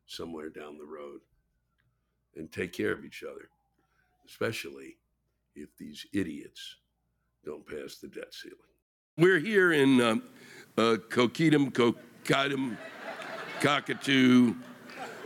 [0.05, 1.21] somewhere down the road.
[2.35, 3.47] And take care of each other,
[4.27, 4.97] especially
[5.55, 6.77] if these idiots
[7.45, 8.57] don't pass the debt ceiling.
[9.17, 10.23] We're here in um,
[10.75, 12.75] uh, Coquitlam, Coquitlam,
[13.61, 14.55] Cockatoo,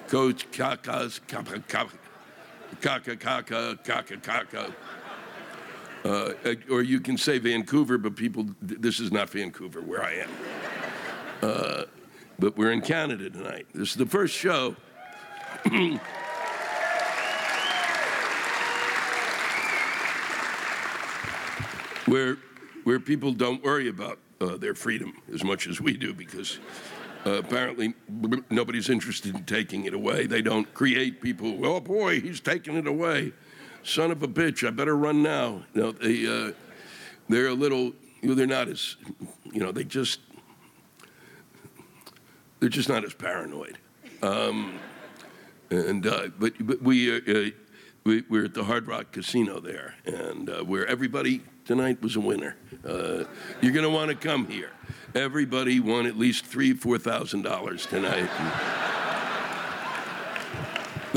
[0.09, 1.09] Coach Kaka.
[6.03, 6.33] Uh,
[6.69, 10.29] or you can say Vancouver, but people, this is not Vancouver where I am.
[11.41, 11.83] Uh,
[12.39, 13.67] but we're in Canada tonight.
[13.73, 14.75] This is the first show.
[22.05, 22.37] where,
[22.83, 26.59] where people don't worry about uh, their freedom as much as we do because
[27.25, 27.93] uh, apparently
[28.49, 30.25] nobody's interested in taking it away.
[30.25, 33.33] They don't create people, oh boy, he's taking it away
[33.87, 35.63] son of a bitch, I better run now.
[35.73, 36.51] You know, they, uh,
[37.29, 38.97] they're a little, they're not as,
[39.45, 40.19] you know, they just,
[42.59, 43.77] they're just not as paranoid.
[44.21, 44.79] Um,
[45.69, 47.49] and, uh, but, but we, uh, uh
[48.03, 52.21] we, we're at the Hard Rock Casino there, and uh, where everybody tonight was a
[52.21, 52.55] winner.
[52.85, 53.25] Uh,
[53.59, 54.71] you're going to want to come here.
[55.13, 58.29] Everybody won at least three, four thousand dollars tonight.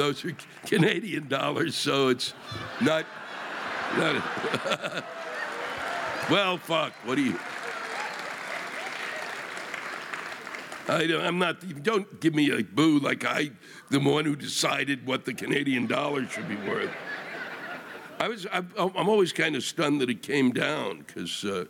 [0.00, 0.32] Those are
[0.64, 2.32] Canadian dollars, so it's
[2.80, 3.04] not.
[3.98, 4.14] not
[6.30, 6.94] well, fuck.
[7.04, 7.38] What do you?
[10.88, 11.82] I I'm not.
[11.82, 13.50] Don't give me a boo like I,
[13.90, 16.90] the one who decided what the Canadian dollar should be worth.
[18.18, 18.46] I was.
[18.50, 21.66] I'm, I'm always kind of stunned that it came down because, uh,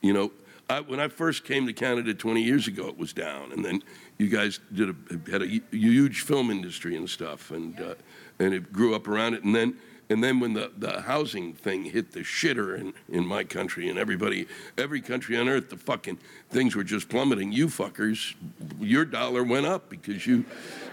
[0.00, 0.30] you know,
[0.70, 3.82] I, when I first came to Canada 20 years ago, it was down, and then
[4.18, 7.94] you guys did a, had a huge film industry and stuff, and uh,
[8.38, 9.44] and it grew up around it.
[9.44, 9.76] And then
[10.10, 13.98] and then when the, the housing thing hit the shitter in, in my country and
[13.98, 14.46] everybody,
[14.76, 16.18] every country on earth, the fucking
[16.50, 17.52] things were just plummeting.
[17.52, 18.34] You fuckers,
[18.78, 20.44] your dollar went up because you,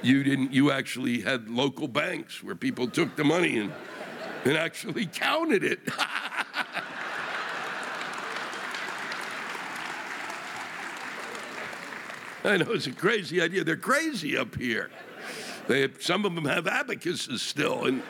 [0.02, 3.74] you didn't, you actually had local banks where people took the money and,
[4.46, 5.82] and actually counted it.
[12.44, 13.64] I know it's a crazy idea.
[13.64, 14.90] They're crazy up here.
[15.68, 17.86] They some of them have abacuses still.
[17.86, 18.02] And,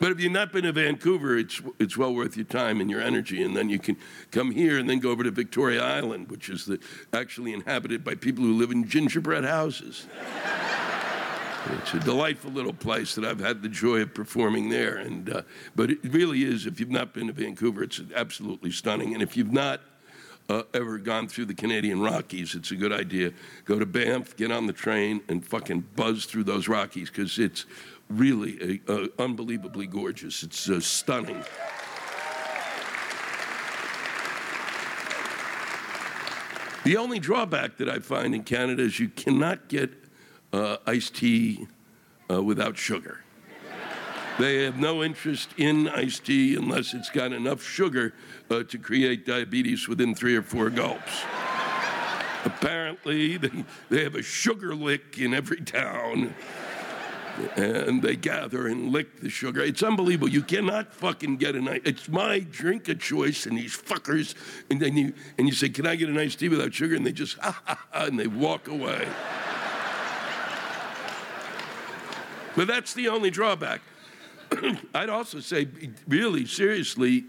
[0.00, 3.00] but if you've not been to Vancouver, it's, it's well worth your time and your
[3.00, 3.42] energy.
[3.42, 3.96] And then you can
[4.30, 6.78] come here and then go over to Victoria Island, which is the,
[7.12, 10.06] actually inhabited by people who live in gingerbread houses.
[11.82, 14.96] It's a delightful little place that I've had the joy of performing there.
[14.96, 15.42] And, uh,
[15.74, 19.14] but it really is, if you've not been to Vancouver, it's absolutely stunning.
[19.14, 19.80] And if you've not
[20.48, 23.32] uh, ever gone through the Canadian Rockies, it's a good idea.
[23.64, 27.66] Go to Banff, get on the train, and fucking buzz through those Rockies because it's
[28.08, 30.42] really a, a unbelievably gorgeous.
[30.42, 31.42] It's uh, stunning.
[36.84, 39.90] The only drawback that I find in Canada is you cannot get
[40.52, 41.66] uh, iced tea
[42.30, 43.24] uh, without sugar.
[44.38, 48.12] They have no interest in iced tea unless it's got enough sugar
[48.50, 51.22] uh, to create diabetes within three or four gulps.
[52.44, 56.34] Apparently, they, they have a sugar lick in every town.
[57.56, 59.62] And they gather and lick the sugar.
[59.62, 60.28] It's unbelievable.
[60.28, 61.82] You cannot fucking get a nice.
[61.84, 64.34] It's my drink of choice, and these fuckers.
[64.70, 67.04] And then you and you say, "Can I get a nice tea without sugar?" And
[67.04, 69.06] they just ha ha ha, and they walk away.
[72.56, 73.82] but that's the only drawback.
[74.94, 75.68] I'd also say,
[76.08, 77.24] really seriously,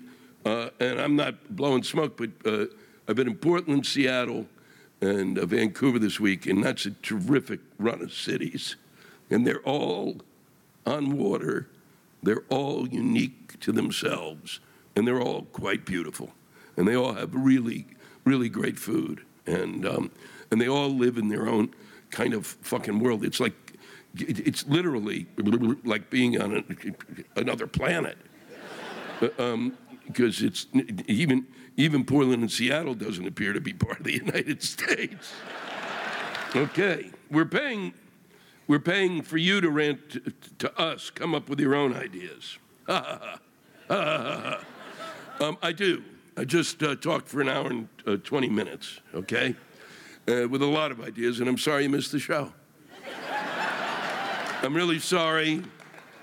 [0.45, 2.65] uh, and I'm not blowing smoke, but uh,
[3.07, 4.45] I've been in Portland, Seattle,
[5.01, 8.75] and uh, Vancouver this week, and that's a terrific run of cities.
[9.29, 10.17] And they're all
[10.85, 11.67] on water,
[12.23, 14.59] they're all unique to themselves,
[14.95, 16.31] and they're all quite beautiful.
[16.75, 17.85] And they all have really,
[18.23, 19.21] really great food.
[19.45, 20.11] And, um,
[20.51, 21.73] and they all live in their own
[22.09, 23.23] kind of fucking world.
[23.23, 23.66] It's like
[24.15, 25.27] it's literally
[25.83, 28.17] like being on a, another planet.
[29.19, 30.67] Because um, it's
[31.07, 35.33] even even Portland and Seattle doesn't appear to be part of the United States.
[36.55, 37.93] Okay, we're paying
[38.67, 41.09] we're paying for you to rant to, to us.
[41.09, 42.57] Come up with your own ideas.
[42.87, 43.07] um,
[45.61, 46.03] I do.
[46.35, 49.55] I just uh, talked for an hour and uh, 20 minutes, okay?
[50.27, 52.53] Uh, with a lot of ideas, and I'm sorry you missed the show.
[54.63, 55.61] I'm really sorry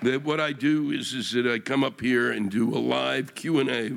[0.03, 3.35] that what I do is, is that I come up here and do a live
[3.37, 3.93] Q&A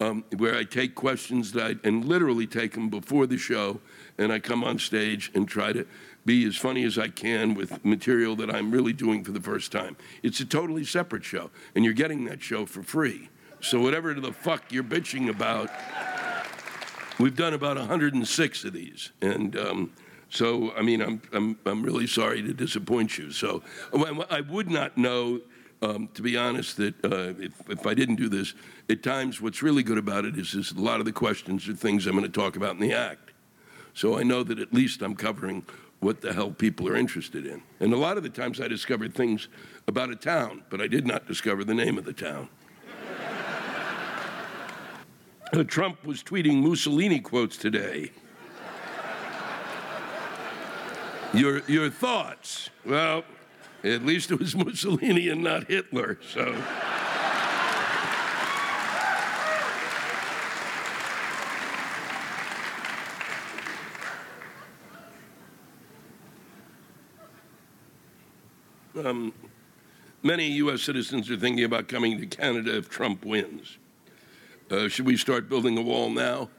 [0.00, 3.80] um, where I take questions that I, and literally take them before the show,
[4.18, 5.84] and I come on stage and try to
[6.24, 9.72] be as funny as I can with material that I'm really doing for the first
[9.72, 9.96] time.
[10.22, 13.30] It's a totally separate show, and you're getting that show for free.
[13.60, 15.70] So whatever the fuck you're bitching about,
[17.18, 19.92] we've done about 106 of these, and um,
[20.32, 23.30] so, I mean, I'm, I'm, I'm really sorry to disappoint you.
[23.32, 25.42] So, I would not know,
[25.82, 28.54] um, to be honest, that uh, if, if I didn't do this,
[28.88, 31.74] at times what's really good about it is, is a lot of the questions are
[31.74, 33.32] things I'm going to talk about in the act.
[33.92, 35.66] So I know that at least I'm covering
[36.00, 37.62] what the hell people are interested in.
[37.78, 39.48] And a lot of the times I discovered things
[39.86, 42.48] about a town, but I did not discover the name of the town.
[45.66, 48.12] Trump was tweeting Mussolini quotes today.
[51.34, 52.68] Your, your thoughts?
[52.84, 53.24] Well,
[53.82, 56.54] at least it was Mussolini and not Hitler, so.
[68.94, 69.32] Um,
[70.22, 70.82] many U.S.
[70.82, 73.78] citizens are thinking about coming to Canada if Trump wins.
[74.70, 76.50] Uh, should we start building a wall now?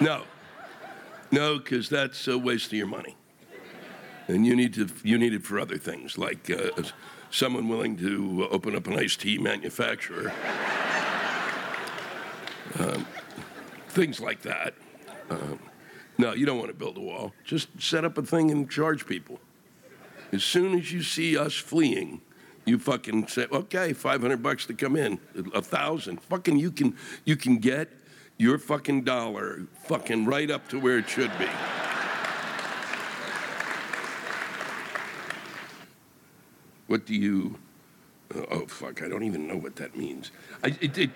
[0.00, 0.24] No.
[1.30, 3.16] No, because that's a waste of your money.
[4.28, 6.82] And you need, to, you need it for other things, like uh,
[7.30, 10.32] someone willing to open up an iced tea manufacturer.
[12.78, 13.06] Um,
[13.88, 14.74] things like that.
[15.30, 15.58] Um,
[16.18, 17.32] no, you don't want to build a wall.
[17.44, 19.40] Just set up a thing and charge people.
[20.32, 22.20] As soon as you see us fleeing,
[22.66, 25.18] you fucking say, okay, 500 bucks to come in,
[25.54, 26.20] a thousand.
[26.22, 27.90] Fucking, you can, you can get
[28.38, 31.48] your fucking dollar fucking right up to where it should be.
[36.86, 37.58] What do you?
[38.50, 39.02] Oh fuck!
[39.02, 40.30] I don't even know what that means.
[40.64, 41.10] I, it, it,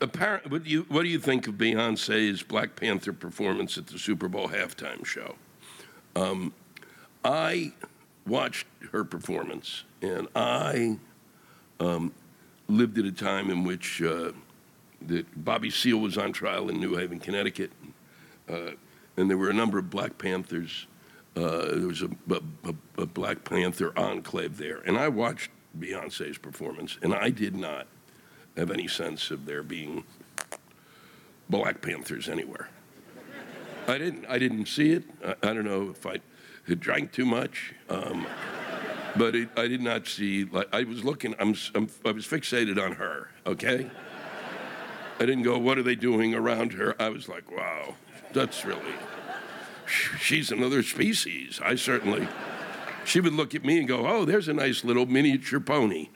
[0.00, 3.98] apparent, what do you what do you think of Beyonce's Black Panther performance at the
[3.98, 5.34] Super Bowl halftime show?
[6.14, 6.52] Um,
[7.24, 7.72] I
[8.26, 10.98] watched her performance, and I
[11.80, 12.12] um,
[12.68, 14.02] lived at a time in which.
[14.02, 14.32] Uh,
[15.06, 17.70] that Bobby Seale was on trial in New Haven, Connecticut,
[18.48, 18.72] uh,
[19.16, 20.86] and there were a number of Black Panthers.
[21.36, 22.10] Uh, there was a,
[22.64, 27.86] a, a, Black Panther enclave there, and I watched Beyonce's performance, and I did not
[28.56, 30.04] have any sense of there being
[31.48, 32.68] Black Panthers anywhere.
[33.86, 34.26] I didn't.
[34.26, 35.04] I didn't see it.
[35.24, 36.18] I, I don't know if I
[36.66, 37.74] had drank too much.
[37.88, 38.26] Um,
[39.16, 40.44] but it, I did not see.
[40.44, 41.34] Like I was looking.
[41.38, 43.30] I'm, I'm, I was fixated on her.
[43.46, 43.90] Okay.
[45.20, 46.94] I didn't go, what are they doing around her?
[47.00, 47.94] I was like, wow,
[48.32, 48.94] that's really,
[50.20, 51.60] she's another species.
[51.64, 52.28] I certainly,
[53.04, 56.10] she would look at me and go, oh, there's a nice little miniature pony.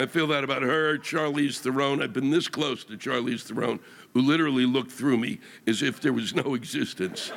[0.00, 2.00] I feel that about her, Charlize Theron.
[2.00, 3.78] I've been this close to Charlize Theron,
[4.14, 7.28] who literally looked through me as if there was no existence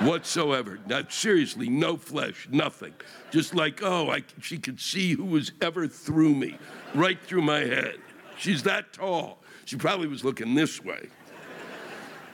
[0.00, 0.80] whatsoever.
[0.88, 2.94] Not seriously, no flesh, nothing.
[3.30, 6.58] Just like, oh, I, she could see who was ever through me,
[6.92, 7.98] right through my head.
[8.36, 9.38] She's that tall.
[9.64, 11.10] She probably was looking this way.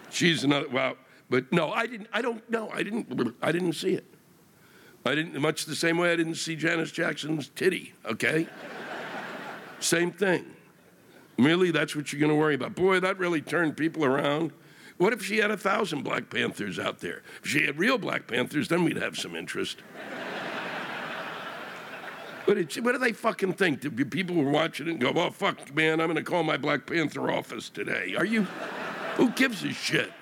[0.09, 0.97] She's another, well,
[1.29, 2.71] but no, I didn't, I don't know.
[2.71, 4.07] I didn't, I didn't see it.
[5.05, 8.49] I didn't, much the same way I didn't see Janet Jackson's titty, okay?
[9.85, 10.45] Same thing.
[11.39, 12.75] Really, that's what you're going to worry about.
[12.75, 14.53] Boy, that really turned people around.
[14.99, 17.23] What if she had a thousand Black Panthers out there?
[17.43, 19.79] If she had real Black Panthers, then we'd have some interest.
[22.47, 23.81] But what do they fucking think?
[23.81, 26.59] Do people were watching it and go, "Oh fuck, man, I'm going to call my
[26.59, 28.15] Black Panther office today"?
[28.17, 28.43] Are you?
[29.17, 30.13] Who gives a shit?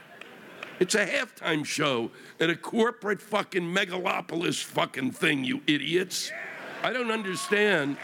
[0.78, 2.10] It's a halftime show
[2.40, 6.30] at a corporate fucking megalopolis fucking thing, you idiots.
[6.82, 7.96] I don't understand.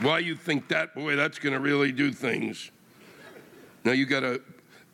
[0.00, 0.94] Why you think that?
[0.94, 2.70] Boy, that's going to really do things.
[3.84, 4.40] Now you got to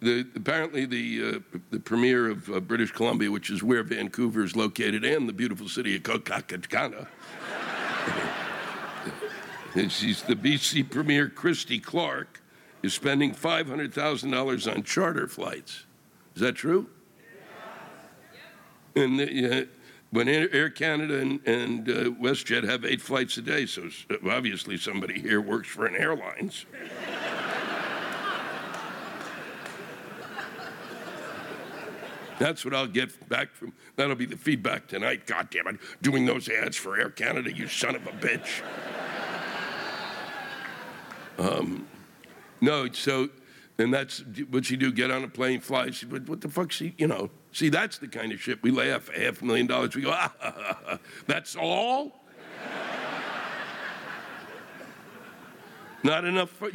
[0.04, 4.54] the, apparently, the, uh, the premier of uh, British Columbia, which is where Vancouver is
[4.54, 7.06] located, and the beautiful city of Coquitlam,
[9.90, 12.42] she's the BC premier, Christy Clark,
[12.82, 15.86] is spending $500,000 on charter flights.
[16.34, 16.88] Is that true?
[18.94, 19.64] And uh,
[20.14, 21.92] when Air Canada and, and uh,
[22.22, 23.88] WestJet have eight flights a day, so
[24.30, 26.66] obviously somebody here works for an airlines.
[32.38, 33.72] That's what I'll get back from.
[33.96, 35.26] That'll be the feedback tonight.
[35.26, 38.62] God damn it, doing those ads for Air Canada, you son of a bitch.
[41.38, 41.88] um,
[42.60, 43.30] no, so,
[43.78, 44.92] and that's what she do.
[44.92, 45.90] Get on a plane, fly.
[45.90, 46.70] She, what, what the fuck?
[46.70, 47.30] She, you know.
[47.54, 49.08] See, that's the kind of shit we laugh.
[49.14, 49.94] Half a million dollars.
[49.94, 50.98] We go, ah,
[51.28, 52.20] that's all.
[56.02, 56.50] Not enough.
[56.50, 56.68] For,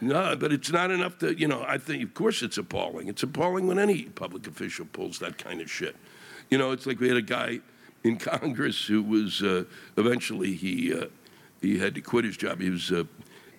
[0.00, 3.08] no, but it's not enough to, you know, I think, of course, it's appalling.
[3.08, 5.96] It's appalling when any public official pulls that kind of shit.
[6.50, 7.58] You know, it's like we had a guy
[8.04, 9.64] in Congress who was uh,
[9.96, 11.06] eventually he uh,
[11.60, 12.60] he had to quit his job.
[12.60, 13.04] He was, uh,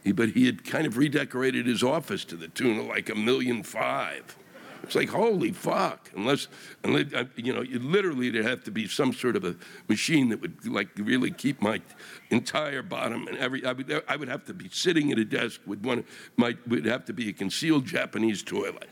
[0.01, 3.15] he, but he had kind of redecorated his office to the tune of like a
[3.15, 4.37] million five.
[4.83, 6.11] It's like holy fuck!
[6.15, 6.49] Unless,
[6.83, 9.55] unless uh, you know, you literally there have to be some sort of a
[9.87, 11.81] machine that would like really keep my
[12.29, 13.65] entire bottom and every.
[13.65, 16.03] I would, I would have to be sitting at a desk with one.
[16.35, 18.89] My would have to be a concealed Japanese toilet.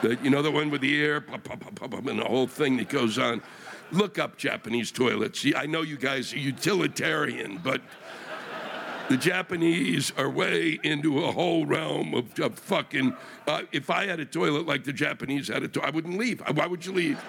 [0.00, 2.78] The, you know the one with the air pop, pop, pop, and the whole thing
[2.78, 3.42] that goes on.
[3.92, 5.44] Look up Japanese toilets.
[5.54, 7.82] I know you guys are utilitarian, but
[9.10, 13.12] the Japanese are way into a whole realm of, of fucking.
[13.44, 16.40] Uh, if I had a toilet like the Japanese had a toilet, I wouldn't leave.
[16.52, 17.20] Why would you leave?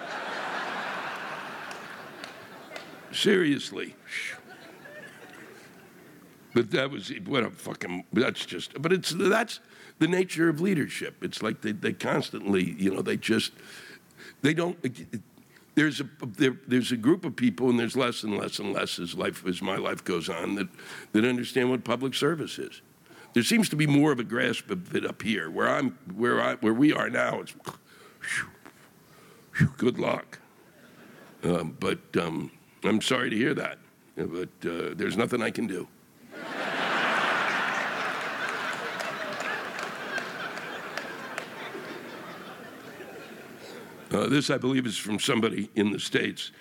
[3.10, 3.96] Seriously.
[6.54, 8.04] But that was what a fucking.
[8.12, 8.80] That's just.
[8.80, 9.58] But it's that's
[9.98, 11.16] the nature of leadership.
[11.24, 13.54] It's like they, they constantly, you know, they just
[14.42, 14.78] they don't
[15.74, 18.98] there's a there, there's a group of people, and there's less and less and less
[18.98, 20.68] as life as my life goes on that
[21.12, 22.82] that understand what public service is.
[23.34, 26.40] There seems to be more of a grasp of it up here, where I'm where
[26.40, 27.40] I where we are now.
[27.40, 28.48] It's whew,
[29.56, 30.38] whew, good luck,
[31.42, 32.50] um, but um,
[32.84, 33.78] I'm sorry to hear that.
[34.16, 35.88] But uh, there's nothing I can do.
[44.12, 46.52] Uh, this, I believe, is from somebody in the States.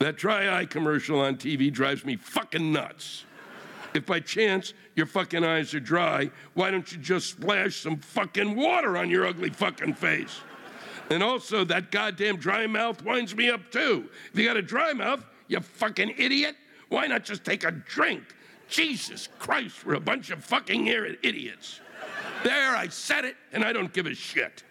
[0.00, 3.24] That dry eye commercial on TV drives me fucking nuts.
[3.94, 8.54] If by chance your fucking eyes are dry, why don't you just splash some fucking
[8.56, 10.40] water on your ugly fucking face?
[11.10, 14.08] And also, that goddamn dry mouth winds me up too.
[14.32, 16.56] If you got a dry mouth, you fucking idiot,
[16.88, 18.22] why not just take a drink?
[18.68, 21.80] Jesus Christ, we're a bunch of fucking idiots.
[22.44, 24.62] There, I said it, and I don't give a shit.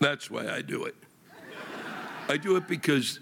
[0.00, 0.94] That's why I do it.
[2.28, 3.20] I do it because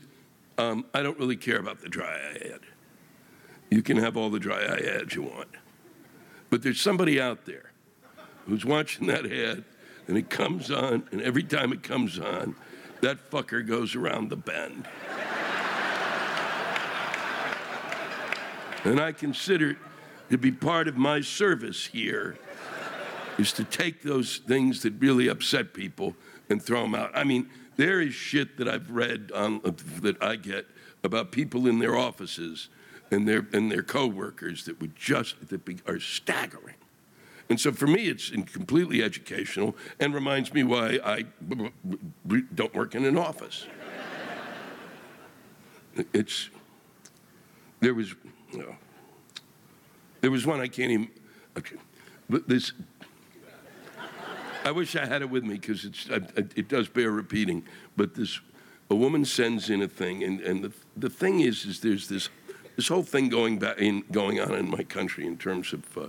[0.58, 2.60] um, I don't really care about the dry eye ad.
[3.70, 5.48] You can have all the dry eye ads you want.
[6.50, 7.72] But there's somebody out there
[8.46, 9.64] who's watching that ad
[10.08, 12.54] and it comes on, and every time it comes on,
[13.00, 14.86] that fucker goes around the bend.
[18.84, 19.76] and I consider it
[20.30, 22.36] to be part of my service here
[23.38, 26.14] is to take those things that really upset people
[26.52, 27.10] and throw them out.
[27.14, 29.72] I mean, there is shit that I've read on, uh,
[30.02, 30.66] that I get
[31.02, 32.68] about people in their offices
[33.10, 36.76] and their and their coworkers that would just that be, are staggering.
[37.48, 41.24] And so for me, it's completely educational and reminds me why I
[42.54, 43.66] don't work in an office.
[46.14, 46.48] It's
[47.80, 48.14] there was
[50.22, 51.10] there was one I can't even.
[51.58, 51.76] Okay,
[52.30, 52.72] but this
[54.64, 57.64] I wish I had it with me because it does bear repeating.
[57.96, 58.40] But this,
[58.90, 62.28] a woman sends in a thing, and, and the the thing is, is there's this
[62.76, 66.08] this whole thing going back in going on in my country in terms of uh,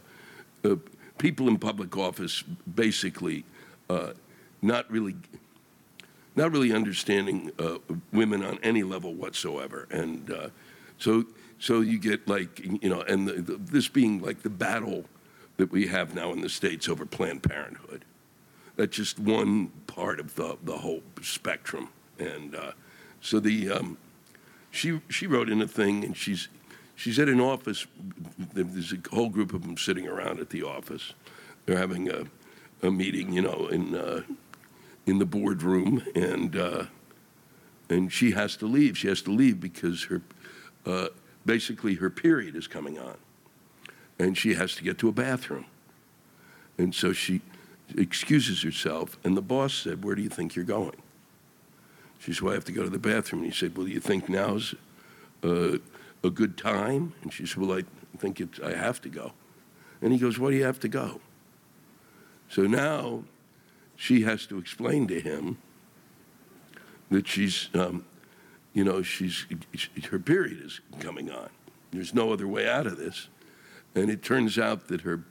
[0.64, 0.76] uh,
[1.18, 2.44] people in public office
[2.76, 3.44] basically
[3.90, 4.14] uh,
[4.62, 5.16] not really
[6.36, 7.78] not really understanding uh,
[8.12, 10.50] women on any level whatsoever, and uh,
[10.98, 11.26] so
[11.60, 15.06] so you get like you know, and the, the, this being like the battle
[15.58, 18.06] that we have now in the states over Planned Parenthood.
[18.76, 22.72] That's just one part of the the whole spectrum, and uh,
[23.22, 23.98] so the um,
[24.72, 26.48] she she wrote in a thing, and she's
[26.96, 27.86] she's at an office.
[28.54, 31.14] There's a whole group of them sitting around at the office.
[31.66, 32.26] They're having a
[32.82, 34.22] a meeting, you know, in uh,
[35.06, 36.86] in the boardroom, and uh,
[37.90, 38.98] and she has to leave.
[38.98, 40.22] She has to leave because her
[40.86, 41.08] uh,
[41.46, 43.18] basically her period is coming on,
[44.20, 45.66] and she has to get to a bathroom,
[46.78, 47.42] and so she
[47.98, 49.18] excuses herself.
[49.24, 51.02] And the boss said, "Where do you think you're going?"
[52.20, 53.92] She said, "Well, I have to go to the bathroom." And he said, "Well, do
[53.92, 54.76] you think now's
[55.44, 55.78] uh,
[56.24, 57.84] a good time?" And she said, "Well, I
[58.18, 59.34] think it's, I have to go."
[60.02, 61.22] And he goes, "Why do you have to go?"
[62.50, 63.24] So now
[63.96, 65.58] she has to explain to him
[67.10, 68.06] that she's, um,
[68.74, 69.46] you know, she's
[70.10, 71.50] her period is coming on.
[71.92, 73.28] There's no other way out of this,
[73.96, 75.24] and it turns out that her,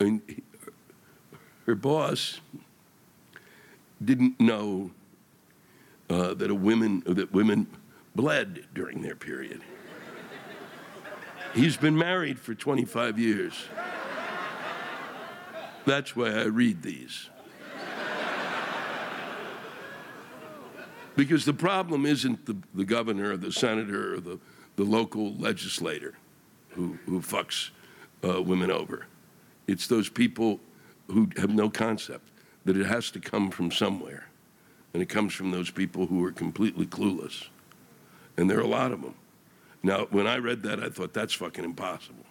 [0.00, 0.22] mean,
[1.70, 2.40] her boss
[4.04, 4.90] didn't know
[6.08, 7.68] uh, that a women that women
[8.16, 9.60] bled during their period.
[11.54, 13.54] He's been married for 25 years.
[15.86, 17.30] That's why I read these.
[21.14, 24.40] Because the problem isn't the, the governor or the senator or the,
[24.74, 26.14] the local legislator
[26.70, 27.70] who, who fucks
[28.24, 29.06] uh, women over.
[29.68, 30.58] It's those people
[31.10, 32.30] who have no concept
[32.64, 34.26] that it has to come from somewhere.
[34.92, 37.48] And it comes from those people who are completely clueless.
[38.36, 39.14] And there are a lot of them.
[39.82, 42.24] Now, when I read that, I thought that's fucking impossible.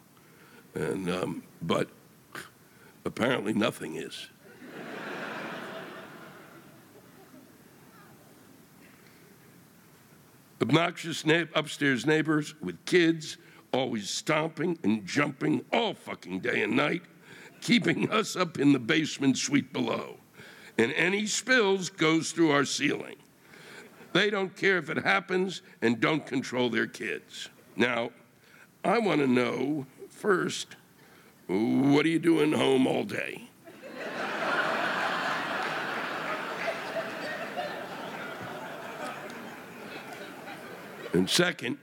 [0.76, 1.90] And, um, but
[3.06, 4.28] apparently nothing is.
[10.62, 13.38] Obnoxious na- upstairs neighbors with kids,
[13.72, 17.02] always stomping and jumping all fucking day and night,
[17.62, 20.18] keeping us up in the basement suite below.
[20.78, 23.18] And any spills goes through our ceiling.
[24.14, 27.50] They don't care if it happens and don't control their kids.
[27.76, 28.12] Now,
[28.84, 30.76] I want to know first,
[31.48, 33.50] what are you doing home all day?
[41.12, 41.78] And second,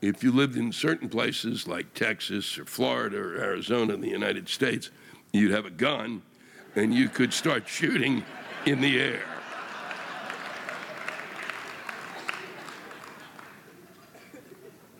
[0.00, 4.48] if you lived in certain places like Texas or Florida or Arizona in the United
[4.48, 4.90] States,
[5.32, 6.22] you'd have a gun
[6.76, 8.24] and you could start shooting
[8.66, 9.22] in the air.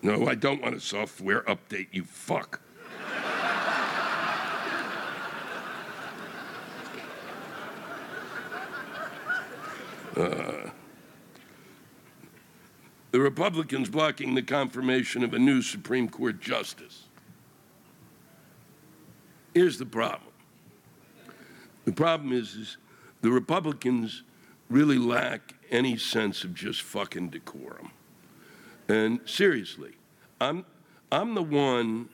[0.01, 2.61] No, I don't want a software update, you fuck.
[10.15, 10.69] Uh,
[13.11, 17.08] the Republicans blocking the confirmation of a new Supreme Court justice.
[19.53, 20.31] Here's the problem.
[21.85, 22.77] The problem is, is
[23.21, 24.23] the Republicans
[24.69, 27.91] really lack any sense of just fucking decorum.
[28.87, 29.93] And seriously,
[30.39, 30.65] I'm,
[31.11, 32.09] I'm the one,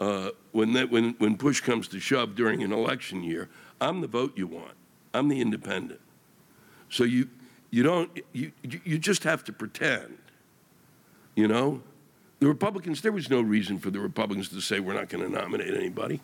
[0.00, 3.48] uh, when, that, when, when push comes to shove during an election year,
[3.80, 4.74] I'm the vote you want.
[5.12, 6.00] I'm the independent.
[6.88, 7.28] So you,
[7.70, 10.18] you don't, you, you just have to pretend
[11.34, 11.82] you know?
[12.40, 15.30] The Republicans, there was no reason for the Republicans to say we're not going to
[15.30, 16.20] nominate anybody.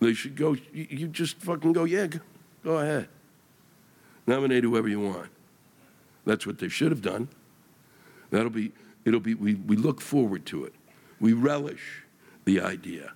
[0.00, 2.06] They should go, you just fucking go, yeah,
[2.62, 3.08] go ahead.
[4.26, 5.30] Nominate whoever you want.
[6.24, 7.28] That's what they should have done.
[8.30, 8.72] That'll be,
[9.04, 10.74] it'll be, we, we look forward to it.
[11.20, 12.04] We relish
[12.44, 13.12] the idea.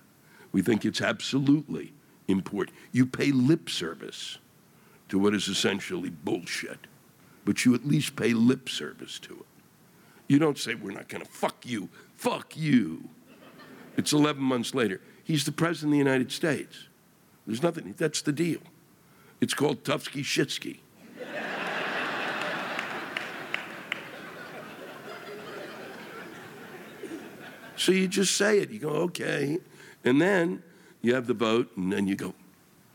[0.51, 1.93] We think it's absolutely
[2.27, 2.75] important.
[2.91, 4.39] You pay lip service
[5.09, 6.79] to what is essentially bullshit,
[7.45, 9.45] but you at least pay lip service to it.
[10.27, 11.89] You don't say, We're not going to fuck you.
[12.15, 13.09] Fuck you.
[13.97, 15.01] It's 11 months later.
[15.23, 16.87] He's the President of the United States.
[17.47, 18.59] There's nothing, that's the deal.
[19.41, 20.79] It's called Tufsky Shitsky.
[27.75, 28.69] so you just say it.
[28.69, 29.59] You go, okay.
[30.03, 30.63] And then
[31.01, 32.33] you have the vote, and then you go,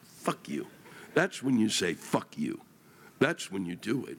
[0.03, 0.67] fuck you.
[1.15, 2.61] That's when you say, fuck you.
[3.19, 4.19] That's when you do it.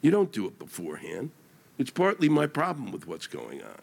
[0.00, 1.30] You don't do it beforehand.
[1.76, 3.82] It's partly my problem with what's going on.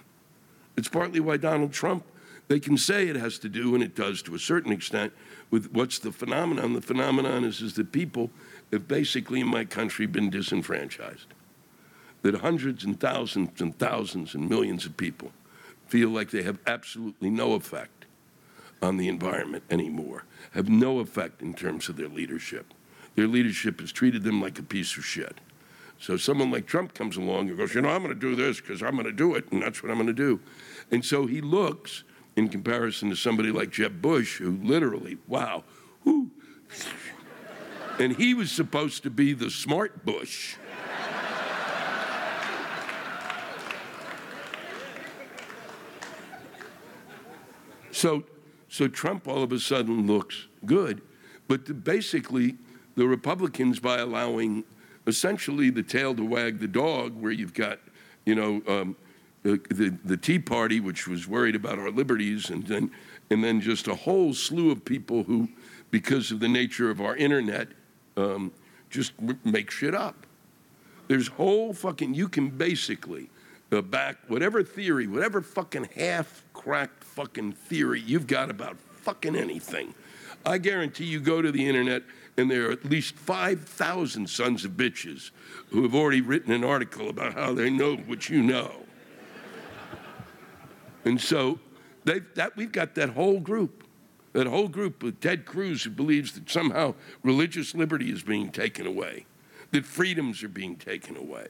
[0.75, 2.03] It's partly why Donald Trump
[2.47, 5.13] They can say it has to do, and it does to a certain extent,
[5.49, 6.73] with what's the phenomenon.
[6.73, 8.29] The phenomenon is, is that people
[8.71, 11.27] have basically in my country been disenfranchised.
[12.21, 15.31] That hundreds and thousands and thousands and millions of people
[15.87, 18.05] feel like they have absolutely no effect
[18.81, 22.73] on the environment anymore, have no effect in terms of their leadership.
[23.15, 25.39] Their leadership has treated them like a piece of shit.
[25.99, 28.59] So someone like Trump comes along and goes, you know, I'm going to do this
[28.59, 30.39] because I'm going to do it, and that's what I'm going to do.
[30.91, 32.03] And so he looks,
[32.35, 35.63] in comparison to somebody like Jeb Bush, who literally, wow,
[36.03, 36.29] whoo,
[37.99, 40.57] and he was supposed to be the smart Bush.
[47.91, 48.25] So,
[48.67, 51.01] so Trump all of a sudden looks good,
[51.47, 52.57] but the, basically,
[52.95, 54.65] the Republicans, by allowing
[55.07, 57.79] essentially the tail to wag the dog, where you've got,
[58.25, 58.97] you know, um,
[59.45, 62.89] the, the, Tea Party, which was worried about our liberties, and then,
[63.29, 65.49] and then just a whole slew of people who,
[65.91, 67.67] because of the nature of our internet,
[68.17, 68.51] um,
[68.89, 70.25] just make shit up.
[71.07, 73.29] There's whole fucking, you can basically
[73.71, 79.93] uh, back whatever theory, whatever fucking half cracked fucking theory you've got about fucking anything.
[80.43, 82.01] I guarantee you go to the internet
[82.37, 85.29] and there are at least 5,000 sons of bitches
[85.69, 88.84] who have already written an article about how they know what you know.
[91.05, 91.59] And so
[92.05, 93.83] that, we've got that whole group,
[94.33, 98.85] that whole group of Ted Cruz who believes that somehow religious liberty is being taken
[98.85, 99.25] away,
[99.71, 101.47] that freedoms are being taken away,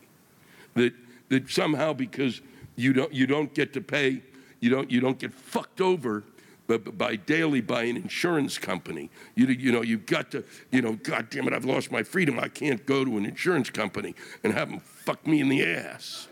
[0.75, 0.93] that,
[1.29, 2.41] that somehow because
[2.75, 4.21] you don't, you don't get to pay,
[4.59, 6.23] you don't, you don't get fucked over
[6.67, 9.09] by daily by an insurance company.
[9.35, 12.39] You, you know, you've got to, you know, God damn it, I've lost my freedom.
[12.39, 16.27] I can't go to an insurance company and have them fuck me in the ass.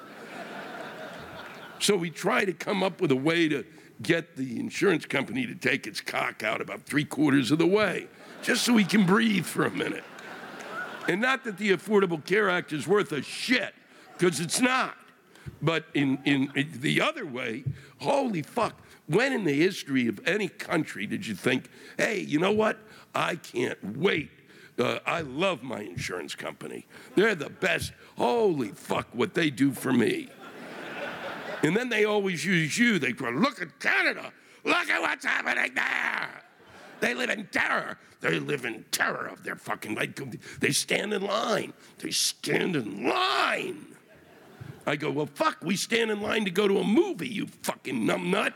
[1.83, 3.65] So we try to come up with a way to
[4.01, 8.07] get the insurance company to take its cock out about three quarters of the way,
[8.41, 10.03] just so we can breathe for a minute.
[11.07, 13.73] And not that the Affordable Care Act is worth a shit,
[14.17, 14.95] because it's not.
[15.61, 17.65] But in, in, in the other way,
[17.99, 22.53] holy fuck, when in the history of any country did you think, hey, you know
[22.53, 22.79] what?
[23.13, 24.31] I can't wait.
[24.79, 26.85] Uh, I love my insurance company.
[27.15, 27.91] They're the best.
[28.17, 30.29] Holy fuck, what they do for me.
[31.63, 32.99] And then they always use you.
[32.99, 34.31] They go, look at Canada.
[34.65, 36.43] Look at what's happening there.
[36.99, 37.97] They live in terror.
[38.21, 40.19] They live in terror of their fucking like
[40.59, 41.73] they stand in line.
[41.99, 43.87] They stand in line.
[44.85, 48.05] I go, well, fuck, we stand in line to go to a movie, you fucking
[48.05, 48.53] numbnut.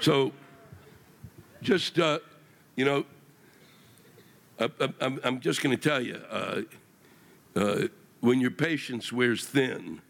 [0.00, 0.32] So,
[1.62, 2.18] just, uh,
[2.76, 3.04] you know,
[4.58, 4.68] I,
[5.00, 6.62] am just going to tell you uh,
[7.56, 7.88] uh,
[8.24, 10.00] when your patience wears thin,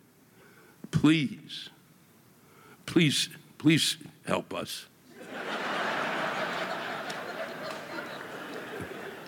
[0.93, 1.69] please,
[2.87, 4.87] please, please help us.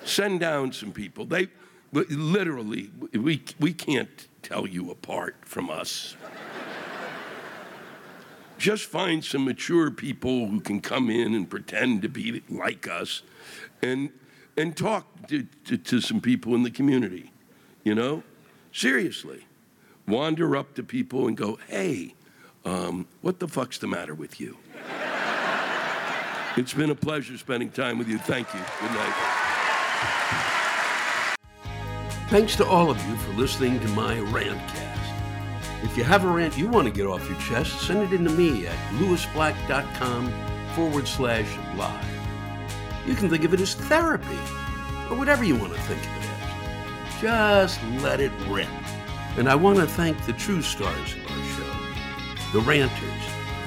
[0.05, 1.24] Send down some people.
[1.24, 1.49] They
[1.93, 6.14] literally, we, we can't tell you apart from us
[8.57, 13.22] just find some mature people who can come in and pretend to be like us
[13.82, 14.11] and,
[14.57, 17.32] and talk to, to, to some people in the community,
[17.84, 18.22] you know?
[18.76, 19.46] Seriously.
[20.06, 22.12] Wander up to people and go, hey,
[22.66, 24.58] um, what the fuck's the matter with you?
[26.58, 28.18] it's been a pleasure spending time with you.
[28.18, 28.60] Thank you.
[28.82, 29.14] Good night.
[32.28, 35.82] Thanks to all of you for listening to my rantcast.
[35.82, 38.24] If you have a rant you want to get off your chest, send it in
[38.24, 40.30] to me at lewisblack.com
[40.74, 42.04] forward slash live.
[43.06, 44.38] You can think of it as therapy,
[45.08, 46.36] or whatever you want to think of it as.
[47.20, 48.68] Just let it rip.
[49.38, 53.00] And I want to thank the true stars of our show, the ranters,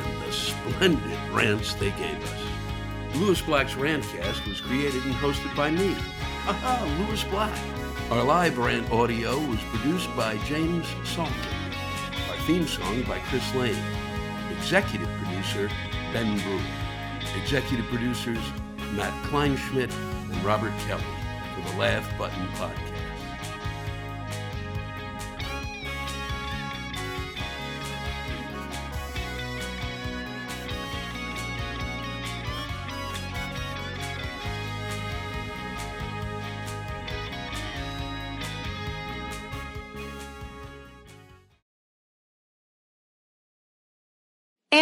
[0.06, 3.16] and the splendid rants they gave us.
[3.16, 5.95] Lewis Black's Rantcast was created and hosted by me.
[6.47, 7.58] Aha, Lewis Black.
[8.12, 11.32] Our live rant audio was produced by James Salter
[12.30, 13.76] Our theme song by Chris Lane.
[14.58, 15.70] Executive producer,
[16.14, 16.62] Ben Brewer.
[17.43, 18.43] Executive producers,
[18.93, 19.93] Matt Kleinschmidt
[20.32, 21.04] and Robert Kelly
[21.56, 22.89] for the Laugh Button Podcast.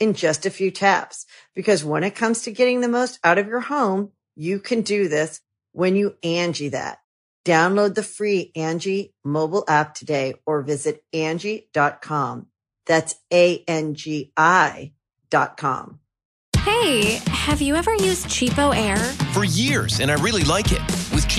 [0.00, 1.26] in just a few taps.
[1.54, 5.06] Because when it comes to getting the most out of your home, you can do
[5.06, 5.40] this
[5.72, 6.98] when you Angie that.
[7.44, 12.46] Download the free Angie mobile app today or visit Angie.com.
[12.86, 14.92] That's A-N-G-I
[15.30, 16.00] dot com.
[16.58, 18.98] Hey, have you ever used Cheapo Air?
[19.32, 21.09] For years, and I really like it.